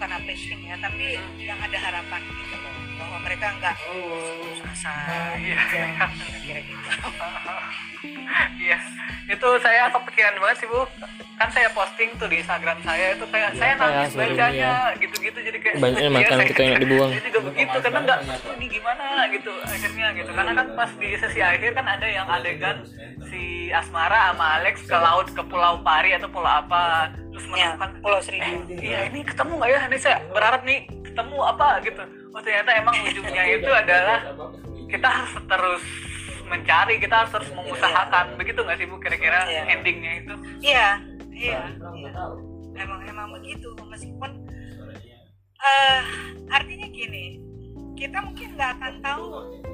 [0.00, 4.96] bukan uplifting ya, tapi yang ada harapan gitu loh, bahwa mereka nggak putus asa.
[5.44, 5.60] Iya.
[5.68, 6.88] Kira-kira gitu.
[8.56, 8.80] Iya,
[9.28, 10.88] itu saya kepikiran banget sih bu.
[11.36, 15.76] Kan saya posting tuh di Instagram saya itu kayak saya nangis bacanya gitu-gitu jadi kayak
[15.84, 17.10] Banyak iya, makanan kita yang dibuang.
[17.12, 21.08] Saya juga begitu karena nggak "Oh, ini gimana gitu akhirnya gitu karena kan pas di
[21.20, 22.76] sesi akhir kan ada yang adegan
[23.28, 27.90] si Asmara sama Alex ke laut ke Pulau Pari atau pulau apa terus Ya, menemukan
[28.00, 28.52] Pulau Seribu.
[28.72, 32.02] iya ini ketemu nggak ya ini saya berharap nih ketemu apa gitu.
[32.30, 34.18] Oh ternyata emang ujungnya itu adalah
[34.86, 35.82] kita harus terus
[36.44, 38.34] mencari kita harus terus mengusahakan.
[38.34, 39.62] begitu nggak sih bu kira-kira Iya.
[39.70, 40.34] endingnya itu?
[40.60, 40.86] Iya,
[41.30, 41.60] iya.
[41.70, 42.24] iya.
[42.76, 44.30] Emang emang begitu meskipun
[45.60, 46.00] eh
[46.48, 47.36] artinya gini,
[47.94, 49.26] kita mungkin nggak akan tahu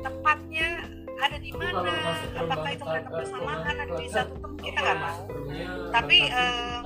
[0.02, 0.68] tepatnya
[1.16, 1.92] ada di mana,
[2.36, 4.60] apakah itu mereka bersamaan ada di satu tempat?
[4.62, 5.22] Kita nggak tahu.
[5.92, 6.78] Tapi eh,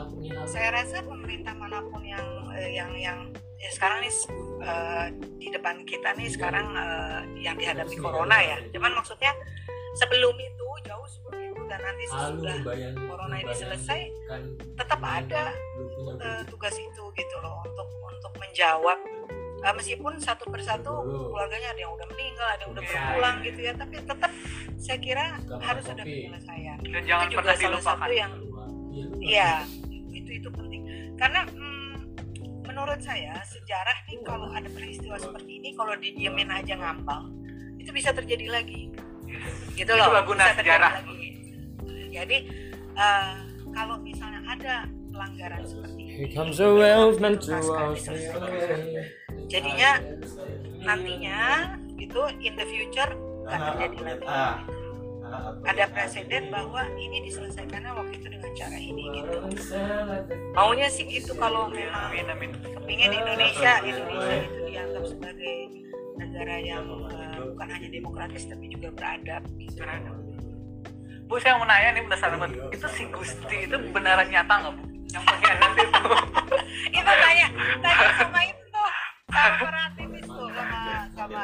[0.47, 3.19] saya rasa pemerintah mana pun yang eh, yang yang
[3.61, 4.13] ya sekarang nih
[4.63, 5.07] eh,
[5.37, 8.57] di depan kita nih sekarang eh, yang dihadapi corona ya.
[8.71, 9.35] Cuman maksudnya
[9.99, 12.57] sebelum itu jauh sebelum itu dan nanti sesudah
[13.11, 14.01] corona ini selesai
[14.79, 15.55] tetap ada
[16.23, 18.99] eh, tugas itu gitu loh untuk untuk menjawab
[19.61, 22.93] Eh, meskipun satu persatu keluarganya ada yang udah meninggal ada yang udah Iya.
[22.97, 24.31] berpulang gitu ya tapi tetap
[24.75, 25.25] saya kira
[25.59, 28.33] harus ada penyelesaian dan jangan itu juga pernah salah dilupakan satu yang
[29.21, 29.51] Iya,
[30.11, 30.83] itu itu penting.
[31.15, 31.95] Karena mm,
[32.65, 37.31] menurut saya sejarah nih kalau ada peristiwa seperti ini kalau didiemin aja ngambang
[37.77, 38.91] itu bisa terjadi lagi.
[39.71, 40.11] Gitu Itu loh.
[40.11, 40.93] laguna bisa terjadi sejarah.
[40.97, 41.29] lagi.
[42.11, 42.37] Jadi
[42.97, 43.35] eh,
[43.71, 44.75] kalau misalnya ada
[45.07, 47.65] pelanggaran seperti ini, Here comes the whales meant to us.
[47.65, 48.81] diselesaikan.
[49.51, 49.91] jadinya
[50.85, 51.41] nantinya
[51.97, 53.11] gitu in the future
[53.49, 54.27] nggak terjadi lagi.
[55.63, 59.39] Ada presiden bahwa ini diselesaikannya waktu itu dengan cara ini gitu.
[60.55, 65.57] Maunya sih gitu kalau memang amin amin kepingin Indonesia Indonesia itu dianggap sebagai
[66.19, 69.83] negara yang eh, bukan hanya demokratis tapi juga beradab gitu.
[71.31, 74.90] Bu saya mau nanya nih berdasarkan banget itu si Gusti itu beneran nyata nggak bu
[75.15, 76.03] yang pengkhianat itu.
[76.99, 77.47] Itu tanya
[77.83, 78.83] tanya sama itu
[79.31, 80.81] aktivis tuh sama
[81.15, 81.43] sama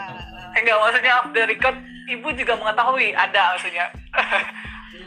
[0.57, 3.87] eh, enggak maksudnya off the record ibu juga mengetahui ada maksudnya.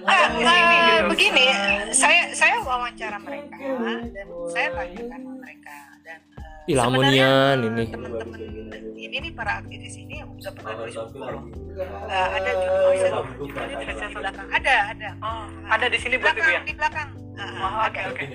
[0.08, 1.12] Ah, eh, gitu.
[1.12, 1.46] begini
[1.92, 3.58] saya saya wawancara mereka
[4.16, 5.29] dan saya tanyakan
[6.70, 7.84] Ih, lamunian eh, ini.
[7.90, 8.40] teman-teman
[8.94, 11.44] ini nih para aktivis ini udah pernah nulis buku loh
[11.80, 13.08] Eh, ada juga bisa
[13.40, 15.10] judulnya di belakang ada ada.
[15.24, 15.48] Oh.
[15.72, 16.68] Ada di sini di berarti bu belakang ya?
[16.68, 17.10] di belakang.
[17.40, 18.26] Oh, oke oke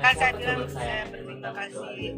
[0.00, 2.08] kan saya bilang saya berterima kasih.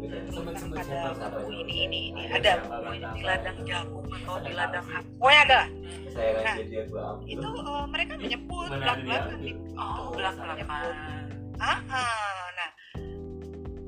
[0.71, 2.23] pada buku ini ini ini.
[2.31, 5.61] Ada buku di ladang jagung atau di ladang apa pokoknya ada.
[6.15, 6.55] Nah,
[7.27, 10.67] itu eh, mereka menyebut belak belakan di oh belak belakan
[11.61, 12.45] ah ah.
[12.57, 12.69] nah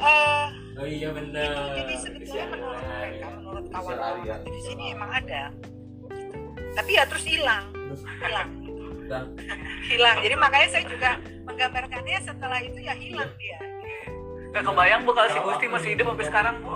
[0.03, 1.53] eh Oh iya itu benar.
[1.77, 5.43] jadi sebetulnya menurut mereka menurut kawan-kawan aktivis ini emang ada
[6.03, 6.37] Gitu.
[6.73, 7.65] tapi ya terus hilang
[8.19, 8.49] hilang.
[9.83, 11.11] Hilang jadi makanya saya juga
[11.43, 13.59] menggambarkannya setelah itu ya hilang dia.
[14.49, 16.71] Gak kebayang bu kalau si Gusti masih hidup sampai sekarang bu.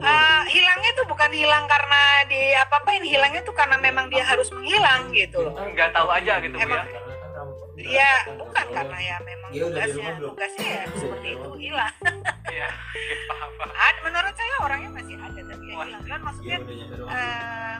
[0.00, 4.48] Eh, hilangnya tuh bukan hilang karena di apa apain hilangnya tuh karena memang dia harus
[4.50, 5.52] menghilang gitu loh.
[5.54, 6.64] Nggak tahu aja gitu bu ya.
[6.64, 6.88] Emang-
[7.88, 11.94] ya bukan karena ya memang Dia udah di tugasnya tugasnya ya seperti itu hilang
[12.50, 12.68] iya
[13.26, 13.70] paham paham.
[13.72, 16.02] Ad- menurut saya orangnya masih ada tapi ya hilang.
[16.04, 16.56] Kan maksudnya
[17.08, 17.76] eh,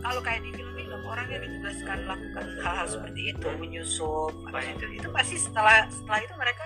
[0.00, 5.08] kalau kayak di film-film orang yang ditugaskan melakukan hal-hal seperti itu menyusup habis itu itu
[5.10, 6.64] pasti setelah setelah itu mereka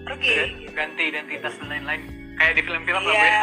[0.00, 0.32] pergi
[0.64, 0.72] gitu.
[0.72, 2.02] ganti identitas dan lain-lain.
[2.40, 3.40] Kayak di film-film lah ya ya.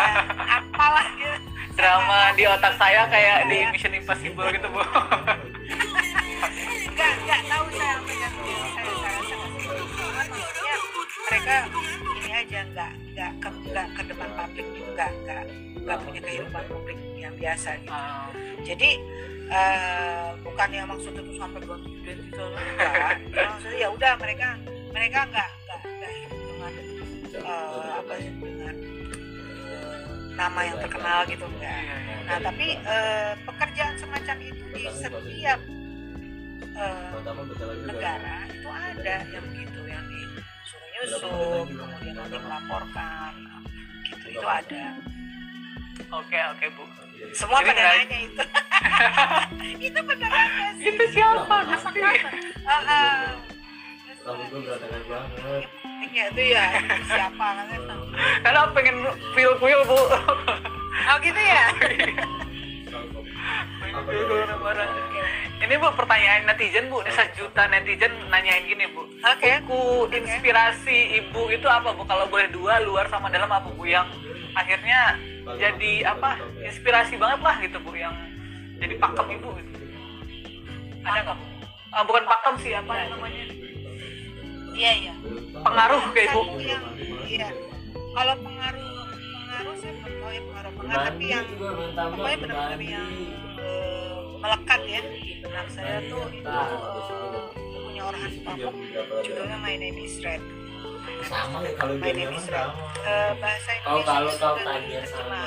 [0.57, 1.37] apalah gitu.
[1.77, 4.81] Drama di otak saya kayak di Mission Impossible gitu bu
[6.37, 8.29] Enggak, enggak tahu saya yang saya
[9.01, 9.37] saya
[9.97, 10.75] Cuman maksudnya
[11.27, 11.55] mereka
[12.17, 15.43] ini aja enggak enggak ke enggak ke depan publik juga enggak
[15.77, 18.01] enggak punya kehidupan publik yang biasa gitu.
[18.65, 18.89] Jadi
[19.47, 23.15] eh, bukan yang maksudnya tuh sampai ganti identitas enggak.
[23.33, 24.47] Ya, maksudnya ya udah mereka
[24.93, 25.49] mereka enggak
[25.83, 26.73] enggak hidup dengan
[27.37, 29.95] eh, apa sih dengan eh,
[30.37, 31.81] nama yang terkenal gitu enggak.
[32.27, 35.59] Nah, tapi eh, pekerjaan semacam itu di setiap
[36.77, 37.09] eh,
[37.83, 43.33] negara itu ada yang begitu yang disuruh nyusup kemudian nanti melaporkan
[44.03, 44.85] gitu itu ada.
[46.07, 46.83] Oke oke bu.
[47.33, 48.43] Semua Jadi pada nggak- nanya itu.
[49.89, 50.85] Itu beneran sih.
[50.87, 51.55] Itu siapa?
[51.65, 52.21] Gusti Ah,
[52.69, 53.17] ah.
[54.21, 55.63] Rambut gue berantakan banget.
[56.07, 56.65] Iya itu ya
[57.03, 57.47] siapa?
[57.57, 57.81] Kan
[58.43, 58.95] karena pengen
[59.33, 59.97] feel feel bu.
[61.07, 61.65] Oh gitu ya
[65.57, 67.01] ini bu pertanyaan netizen bu.
[67.01, 69.09] Ini sejuta netizen nanyain gini bu.
[69.09, 69.61] Oke.
[69.65, 72.05] Buku inspirasi ibu itu apa bu?
[72.05, 73.83] Kalau boleh dua luar sama dalam apa bu?
[73.89, 74.07] Yang
[74.53, 75.17] akhirnya
[75.57, 76.37] jadi apa?
[76.61, 77.91] Inspirasi banget lah gitu bu.
[77.97, 78.13] Yang
[78.77, 79.71] jadi pakem ibu gitu.
[81.01, 81.45] Ada nggak bu?
[81.95, 83.43] Ah, bukan pakem sih apa namanya?
[84.77, 85.13] Iya iya.
[85.57, 86.41] Pengaruh ke ibu.
[87.25, 87.49] Iya.
[88.13, 88.85] Kalau pengaruh
[89.57, 90.71] pengaruh saya belum tahu ya pengaruh.
[90.77, 93.09] Pengaruh tapi yang pokoknya benar-benar yang
[94.37, 95.01] melekat ya.
[95.01, 98.75] Di benak saya tuh itu eh, punya Orhan Pamuk
[99.25, 100.41] judulnya My Name is Red.
[101.25, 102.69] Sama ya kalau My Name is Red.
[103.07, 105.39] Eh, bahasa Kalau Indonesia kalau tanya sama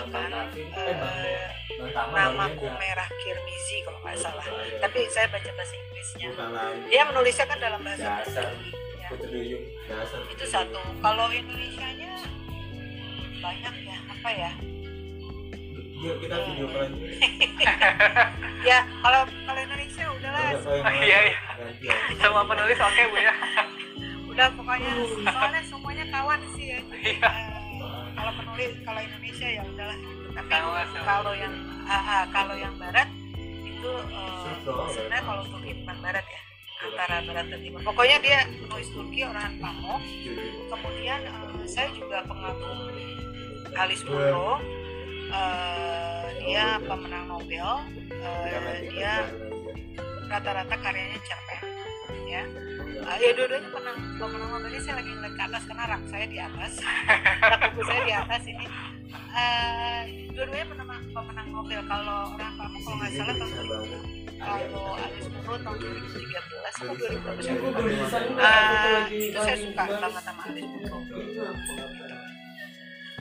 [0.76, 1.48] eh,
[1.90, 4.44] Tama namaku merah Kirmizi kalau nggak salah.
[4.44, 4.78] Iya.
[4.84, 6.28] tapi saya baca bahasa Inggrisnya.
[6.92, 8.20] Dia menulisnya kan dalam bahasa.
[9.11, 9.58] Turki ya.
[10.28, 10.78] Itu satu.
[11.00, 12.11] Kalau Indonesianya
[13.40, 14.52] banyak ya apa ya
[16.01, 16.96] Yuk kita video call aja.
[18.68, 21.36] ya kalau kalau Indonesia udahlah Oh, iya, iya.
[21.80, 21.94] ya.
[22.16, 23.34] sama penulis oke bu ya
[24.26, 24.90] udah pokoknya
[25.26, 27.28] soalnya semuanya kawan sih ya Jadi, Iya.
[27.28, 27.48] eh,
[28.14, 30.24] kalau penulis kalau Indonesia ya udahlah gitu.
[30.30, 30.48] tapi
[31.03, 33.09] kalau yang ah, ah, kalau yang barat
[33.61, 34.88] itu eh, Sutro.
[34.88, 36.40] sebenarnya kalau Turki bukan barat ya
[36.80, 40.01] antara barat dan timur pokoknya dia penulis Turki orang Pamuk
[40.66, 42.88] kemudian eh, saya juga pengagum
[43.72, 44.57] Alice Munro
[45.30, 47.70] Eh, dia pemenang Nobel.
[48.10, 49.14] Eh, dia
[50.30, 51.62] rata-rata karyanya cerpen
[52.30, 52.42] ya.
[53.00, 56.26] Ah, ya dua-duanya pemenang pemenang Nobel ini saya lagi ngeliat ke atas karena rak saya
[56.26, 56.72] di atas.
[57.42, 58.66] Rak buku saya di atas ini.
[59.30, 60.00] Eh,
[60.34, 61.80] dua-duanya pemenang, pemenang Nobel.
[61.86, 66.32] Kalau orang kamu kalau nggak salah tahun 2000 kalau Alice Munro tahun 2013
[66.80, 70.98] atau 2012 Ah, itu saya suka banget sama Alice Munro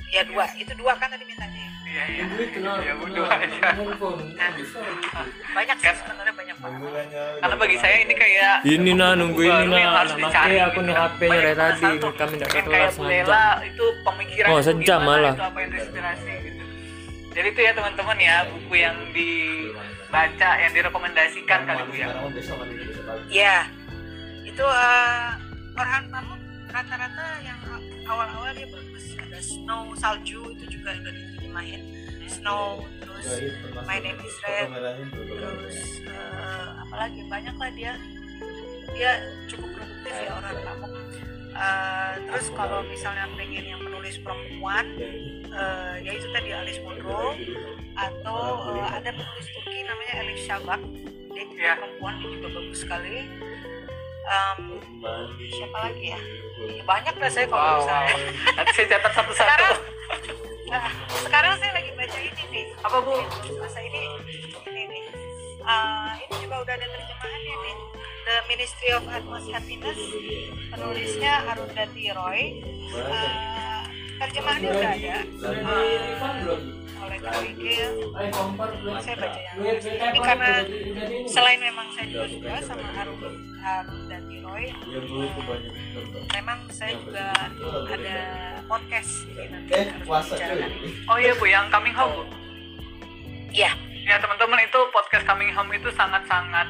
[0.09, 0.45] ya dua.
[0.55, 1.71] Itu dua kan tadi mintanya ya?
[1.89, 2.25] Iya iya.
[2.85, 3.59] Ya bu dua aja
[5.49, 6.79] banyak sih sebenarnya banyak banget.
[7.41, 10.53] Karena bagi saya ini kayak Ini nah nunggu ini nah, harus nah dicari.
[10.53, 10.95] makanya aku nih.
[10.95, 11.85] HP nya dari tadi.
[12.13, 12.89] kami tidak kelar.
[12.99, 15.33] Lela itu pemikiran Oh, itu sejam malah.
[15.33, 16.63] itu apa yang terinspirasi gitu.
[17.29, 22.07] Jadi itu ya teman-teman ya buku yang dibaca yang direkomendasikan kali bu ya.
[23.29, 23.55] Ya
[24.43, 25.29] itu eh,
[25.73, 26.39] Orhan Pamuk
[26.69, 27.57] rata-rata yang
[28.05, 28.67] awal-awal dia
[29.39, 31.81] ada snow salju itu juga udah diterjemahin
[32.27, 33.55] snow terus
[33.87, 34.67] My Name is Red,
[35.15, 37.95] terus eh, apalagi banyak lah dia.
[38.91, 40.91] Dia cukup produktif ya orang Pamuk
[41.59, 44.85] Eh, terus kalau misalnya pengen yang penulis perempuan
[45.51, 47.35] eh, ya itu tadi Alice Munro
[47.99, 48.39] atau
[48.79, 50.79] eh, ada penulis Turki namanya Elif Shafak
[51.35, 53.27] dia juga perempuan dia juga bagus sekali
[54.29, 54.59] Em,
[55.49, 56.19] siapa lagi ya?
[56.69, 58.13] Ya, banyak lah saya kalau wow, misalnya?
[58.13, 58.55] Wow.
[58.61, 59.41] nanti saya catat satu-satu.
[59.41, 59.73] Sekarang
[60.69, 60.91] nah,
[61.25, 62.65] sekarang saya lagi baca ini nih.
[62.85, 63.13] Apa bu?
[63.57, 64.01] Masa ini
[64.69, 65.03] ini nih.
[65.65, 67.77] Eh, ini juga udah ada terjemahannya nih.
[68.29, 69.99] The Ministry of Utmost Happiness
[70.69, 72.41] penulisnya Arundhati Roy.
[72.93, 73.81] Eh,
[74.21, 75.15] terjemahannya udah ada
[76.99, 77.63] oleh KWG
[78.99, 79.57] saya baca yang
[80.05, 80.51] ini karena
[81.25, 83.19] selain memang saya juga suka sama Arun
[83.57, 84.65] Arundhati Roy
[86.31, 87.25] memang saya juga
[87.87, 88.17] ada
[88.65, 92.23] podcast jadi nanti Eh, harus bicarakan ini oh iya bu yang coming home bu?
[93.49, 93.71] Iya.
[94.01, 96.67] ya teman-teman itu podcast coming home itu sangat-sangat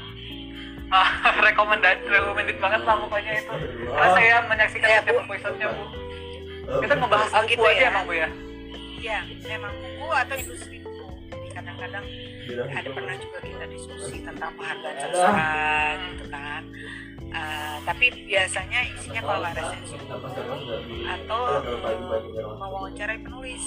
[0.95, 1.09] uh,
[1.39, 3.53] recommended recommended banget lah pokoknya itu.
[3.86, 5.30] Karena saya menyaksikan Ya, setiap Bu.
[5.30, 5.84] episode-nya bu.
[6.82, 7.89] Kita ngebahas Oh, buku gitu aja ya.
[7.89, 8.30] emang bu ya
[9.00, 11.08] Iya, memang buku atau industri buku.
[11.32, 12.06] Jadi kadang-kadang
[12.50, 15.54] ada pernah juga kita diskusi tentang penghargaan sastra
[16.04, 16.64] gitu kan.
[17.30, 19.95] Eh, tapi biasanya isinya kalau nggak resensi
[21.06, 22.58] atau orang.
[22.58, 23.62] mewawancarai penulis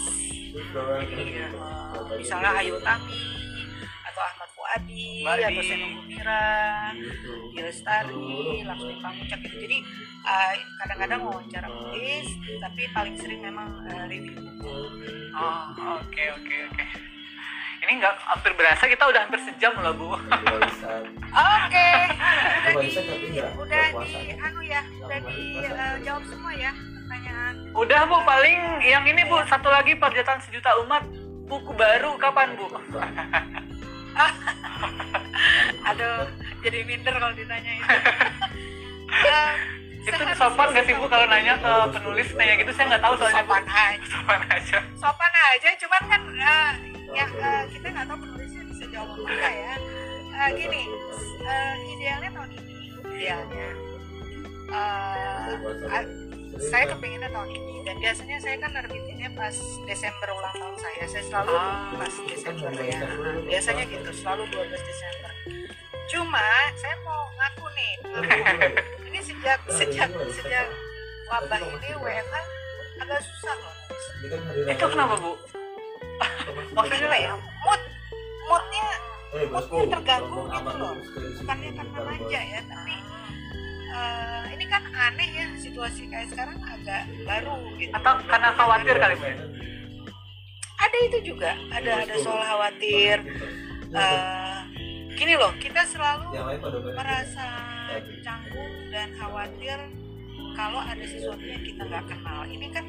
[1.06, 1.52] jadi eh,
[2.18, 3.22] misalnya Ayu Tami
[4.02, 5.62] atau Ahmad Fuadi atau.
[5.62, 6.44] Seno Mira
[6.92, 7.32] Gitu.
[7.62, 9.56] Lestari, Laksmi Pamucak gitu.
[9.64, 9.78] Jadi
[10.26, 12.28] eh, kadang-kadang wawancara penulis,
[12.60, 14.74] tapi paling sering memang eh, review buku.
[15.42, 16.84] Oh, oke oke oke.
[17.82, 20.14] Ini nggak hampir berasa kita udah hampir sejam lah bu.
[21.34, 21.90] Oke,
[22.62, 22.88] udah di,
[23.58, 27.54] udah di, anu ya, udah dijawab semua ya pertanyaan.
[27.74, 31.02] Udah bu, paling yang ini bu satu lagi perjalanan sejuta umat
[31.50, 32.70] buku baru kapan bu?
[35.90, 36.30] Aduh,
[36.62, 37.90] jadi minder kalau ditanya itu.
[40.02, 43.42] Itu sopan nggak sih bu kalau nanya ke penulis nanya gitu saya nggak tahu soalnya.
[43.42, 44.06] Sopan aja.
[44.10, 44.78] Sopan aja.
[44.98, 46.72] sopan aja cuman kan eh,
[47.12, 49.74] ya eh, kita nggak tahu penulisnya bisa jawab apa enggak ya
[50.32, 50.82] Eh, gini
[51.44, 52.74] eh, idealnya tahun ini
[53.04, 53.68] idealnya
[54.72, 55.52] eh,
[55.86, 56.04] ah,
[56.58, 61.22] saya kepinginnya tahun ini dan biasanya saya kan nerbitinnya pas Desember ulang tahun saya saya
[61.22, 63.00] selalu Ah, pas Desember ya
[63.44, 65.30] biasanya gitu selalu 12 Desember
[66.08, 68.68] cuma saya mau ngaku nih ngaku.
[69.42, 70.66] sejak sejak sejak
[71.26, 72.34] wabah ini WFH
[73.02, 73.74] agak susah loh.
[74.70, 75.32] Itu kenapa bu?
[76.78, 77.32] maksudnya apa ya?
[77.34, 77.82] Mood
[78.46, 78.86] moodnya
[79.34, 80.94] moodnya terganggu gitu loh.
[81.42, 82.94] Bukannya karena manja ya tapi
[83.90, 87.92] eh, ini kan aneh ya situasi kayak sekarang agak baru gitu.
[87.98, 89.26] Atau karena khawatir kali bu?
[89.26, 89.36] ya?
[90.82, 91.50] ada itu juga.
[91.74, 93.16] Ada ada soal khawatir.
[93.90, 94.58] Eh,
[95.18, 96.46] gini loh kita selalu yang
[97.92, 99.78] merasa canggung dan khawatir
[100.52, 102.40] kalau ada sesuatu yang kita nggak kenal.
[102.44, 102.84] Ini kan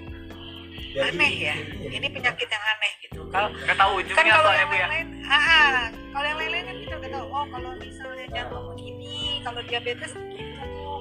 [0.93, 1.56] aneh ya.
[1.80, 3.20] Ini penyakit yang aneh gitu.
[3.30, 4.88] Kalau Nggak tahu kan ujungnya kalau soalnya yang bu ya.
[4.88, 5.82] lain-lain ah, ah,
[6.14, 7.26] kalau yang lain-lain kan kita udah tahu.
[7.34, 10.54] Oh kalau misalnya jantung begini kalau diabetes begitu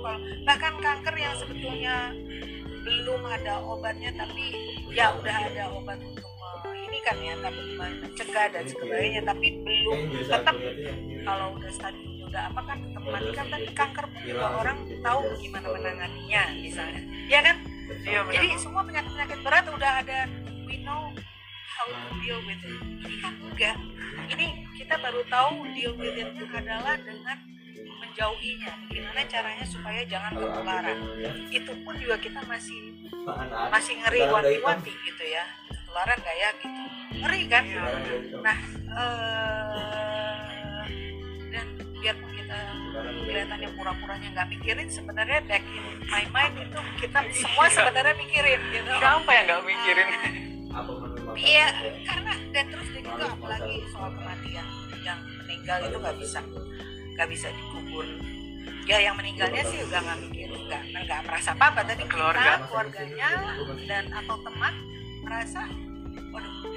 [0.02, 1.96] kalau bahkan kanker yang sebetulnya
[2.82, 4.44] belum ada obatnya tapi
[4.90, 6.26] ya udah ada obat untuk
[6.66, 10.56] eh, ini kan ya tapi mencegah dan sebagainya tapi belum tetap
[11.22, 15.20] kalau udah stadiumnya udah apa kan tetap mati kan tapi kanker pun juga orang tahu
[15.36, 17.56] gimana menanganinya misalnya ya kan
[17.92, 18.32] Iya benar.
[18.40, 20.18] jadi semua penyakit-penyakit berat udah ada
[20.64, 21.12] we know
[21.68, 22.78] how to deal with it.
[23.04, 23.76] Ini kan enggak.
[24.32, 24.46] Ini
[24.78, 27.38] kita baru tahu deal with it itu adalah dengan
[28.00, 28.72] menjauhinya.
[28.88, 30.98] Gimana caranya supaya jangan ketularan.
[31.18, 32.80] ya Itu pun juga kita masih
[33.68, 35.44] masih ngeri wanti-wanti gitu ya.
[35.68, 36.80] Ketularan nggak ya gitu.
[37.18, 37.64] Ngeri kan?
[37.66, 37.82] Iya.
[38.40, 38.58] Nah,
[38.94, 40.11] eh
[42.02, 42.58] dan biarpun kita
[43.22, 48.90] kelihatannya pura-puranya nggak mikirin sebenarnya back in my mind itu kita semua sebenarnya mikirin gitu
[48.90, 50.08] Siapa yang nggak mikirin?
[51.32, 51.68] Iya,
[52.04, 54.66] karena dan terus dia gitu apalagi soal kematian
[55.00, 56.40] yang meninggal itu nggak bisa
[57.12, 58.04] nggak bisa dikubur.
[58.84, 61.80] Ya yang meninggalnya sih udah nggak mikir, nggak nggak merasa apa apa.
[61.88, 62.40] Tapi Keluarga.
[62.40, 63.28] kita keluarganya
[63.84, 64.74] dan atau teman
[65.24, 65.62] merasa,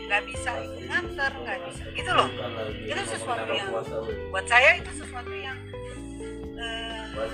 [0.06, 1.84] nggak bisa ikut nganter, nggak bisa.
[1.94, 2.30] Gitu loh.
[2.86, 3.74] Itu sesuatu yang-.
[4.30, 5.58] Buat saya itu sesuatu yang
[7.16, 7.28] weh.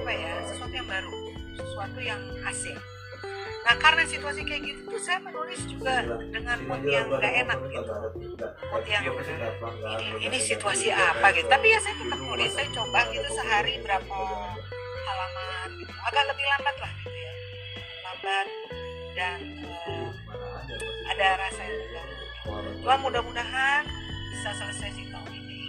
[0.00, 1.14] apa ya, sesuatu yang baru,
[1.58, 2.78] sesuatu yang asing.
[3.66, 7.92] Nah karena situasi kayak gitu tuh saya menulis juga dengan mood yang nggak enak gitu.
[8.70, 13.26] Mood yang ini, ini situasi apa gitu tapi ya saya tetap nulis saya coba gitu
[13.34, 14.18] sehari berapa
[15.02, 17.32] halaman gitu agak lebih lambat lah gitu ya
[18.06, 18.46] lambat
[19.18, 20.08] dan eh,
[21.10, 22.05] ada rasa yang
[22.46, 23.82] cuma mudah-mudahan
[24.30, 25.60] bisa selesai sih tahun ini.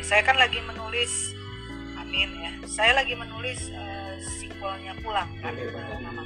[0.00, 1.36] Saya kan lagi menulis
[2.00, 2.52] amin ya.
[2.64, 5.52] Saya lagi menulis eh, sequelnya pulang kan?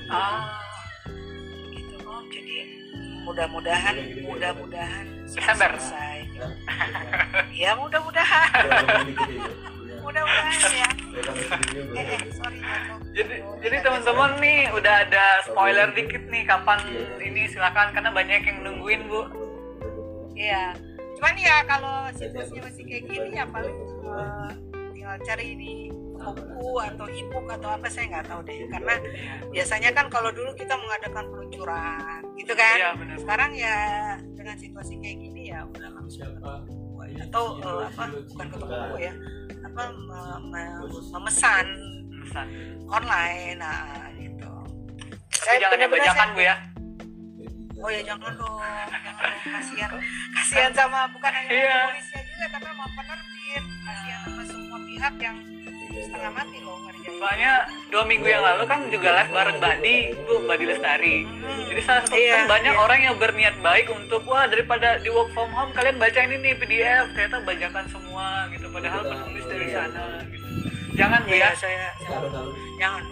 [0.06, 0.62] Ah,
[1.74, 2.56] gitu oh jadi
[3.22, 5.70] mudah-mudahan mudah-mudahan Desember.
[5.78, 6.18] selesai.
[7.54, 7.74] Ya.
[7.78, 8.50] Mudah-mudahan.
[10.02, 10.90] Mudah-mudahan ya
[11.94, 12.58] eh, eh sorry
[13.12, 16.80] jadi jadi teman-teman nih udah ada spoiler dikit nih kapan
[17.20, 19.51] ini silakan karena banyak yang nungguin bu.
[20.42, 20.64] Iya.
[21.14, 24.50] Cuman ya kalau situasinya masih kayak gini ya paling eh,
[24.92, 25.72] tinggal cari di
[26.14, 28.94] buku atau ebook atau apa saya nggak tahu deh karena
[29.50, 33.16] biasanya kan kalau dulu kita mengadakan peluncuran gitu kan Iya benar.
[33.18, 33.76] sekarang ya
[34.32, 36.30] dengan situasi kayak gini ya udah langsung
[37.12, 39.12] atau eh, apa bukan ketemu buku ya
[39.62, 40.78] apa me- me-
[41.10, 41.66] memesan
[42.22, 42.46] Pesan.
[42.86, 43.82] online nah
[44.14, 44.46] gitu
[45.34, 46.56] Tapi jangan yang bajakan saya- bu ya.
[47.82, 49.90] Oh ya jangan dong, jangan dong, kasihan,
[50.32, 51.78] kasihan sama bukan hanya Iya.
[51.88, 55.36] polisnya juga, tapi sama penerbit, kasihan sama semua pihak yang
[55.92, 57.18] setengah mati loh ngerjain.
[57.18, 57.52] Soalnya
[57.88, 61.16] dua minggu yang lalu kan juga live bareng Badi, bu Badi Lestari.
[61.22, 61.60] Hmm.
[61.66, 62.80] Jadi salah satu Iya, kan banyak iya.
[62.80, 66.54] orang yang berniat baik untuk wah daripada di work from home kalian baca ini nih
[66.54, 70.46] PDF ternyata bajakan semua gitu padahal penulis dari sana gitu.
[70.92, 72.54] jangan Iya, ya saya Alun-alun.
[72.78, 73.02] jangan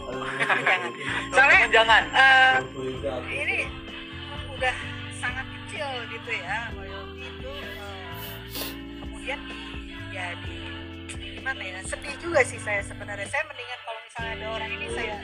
[0.60, 0.90] jangan.
[1.34, 3.22] Soalnya jangan Alun-alun.
[3.26, 3.56] ini
[4.60, 4.76] udah
[5.16, 8.20] sangat kecil gitu ya royalti itu eh,
[9.00, 9.60] kemudian di
[10.12, 10.60] ya di
[11.32, 13.24] gimana ya sedih juga sih saya sebenarnya.
[13.24, 15.16] Saya mendingan kalau misalnya ada orang ini saya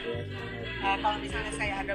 [0.80, 1.94] eh, kalau misalnya saya ada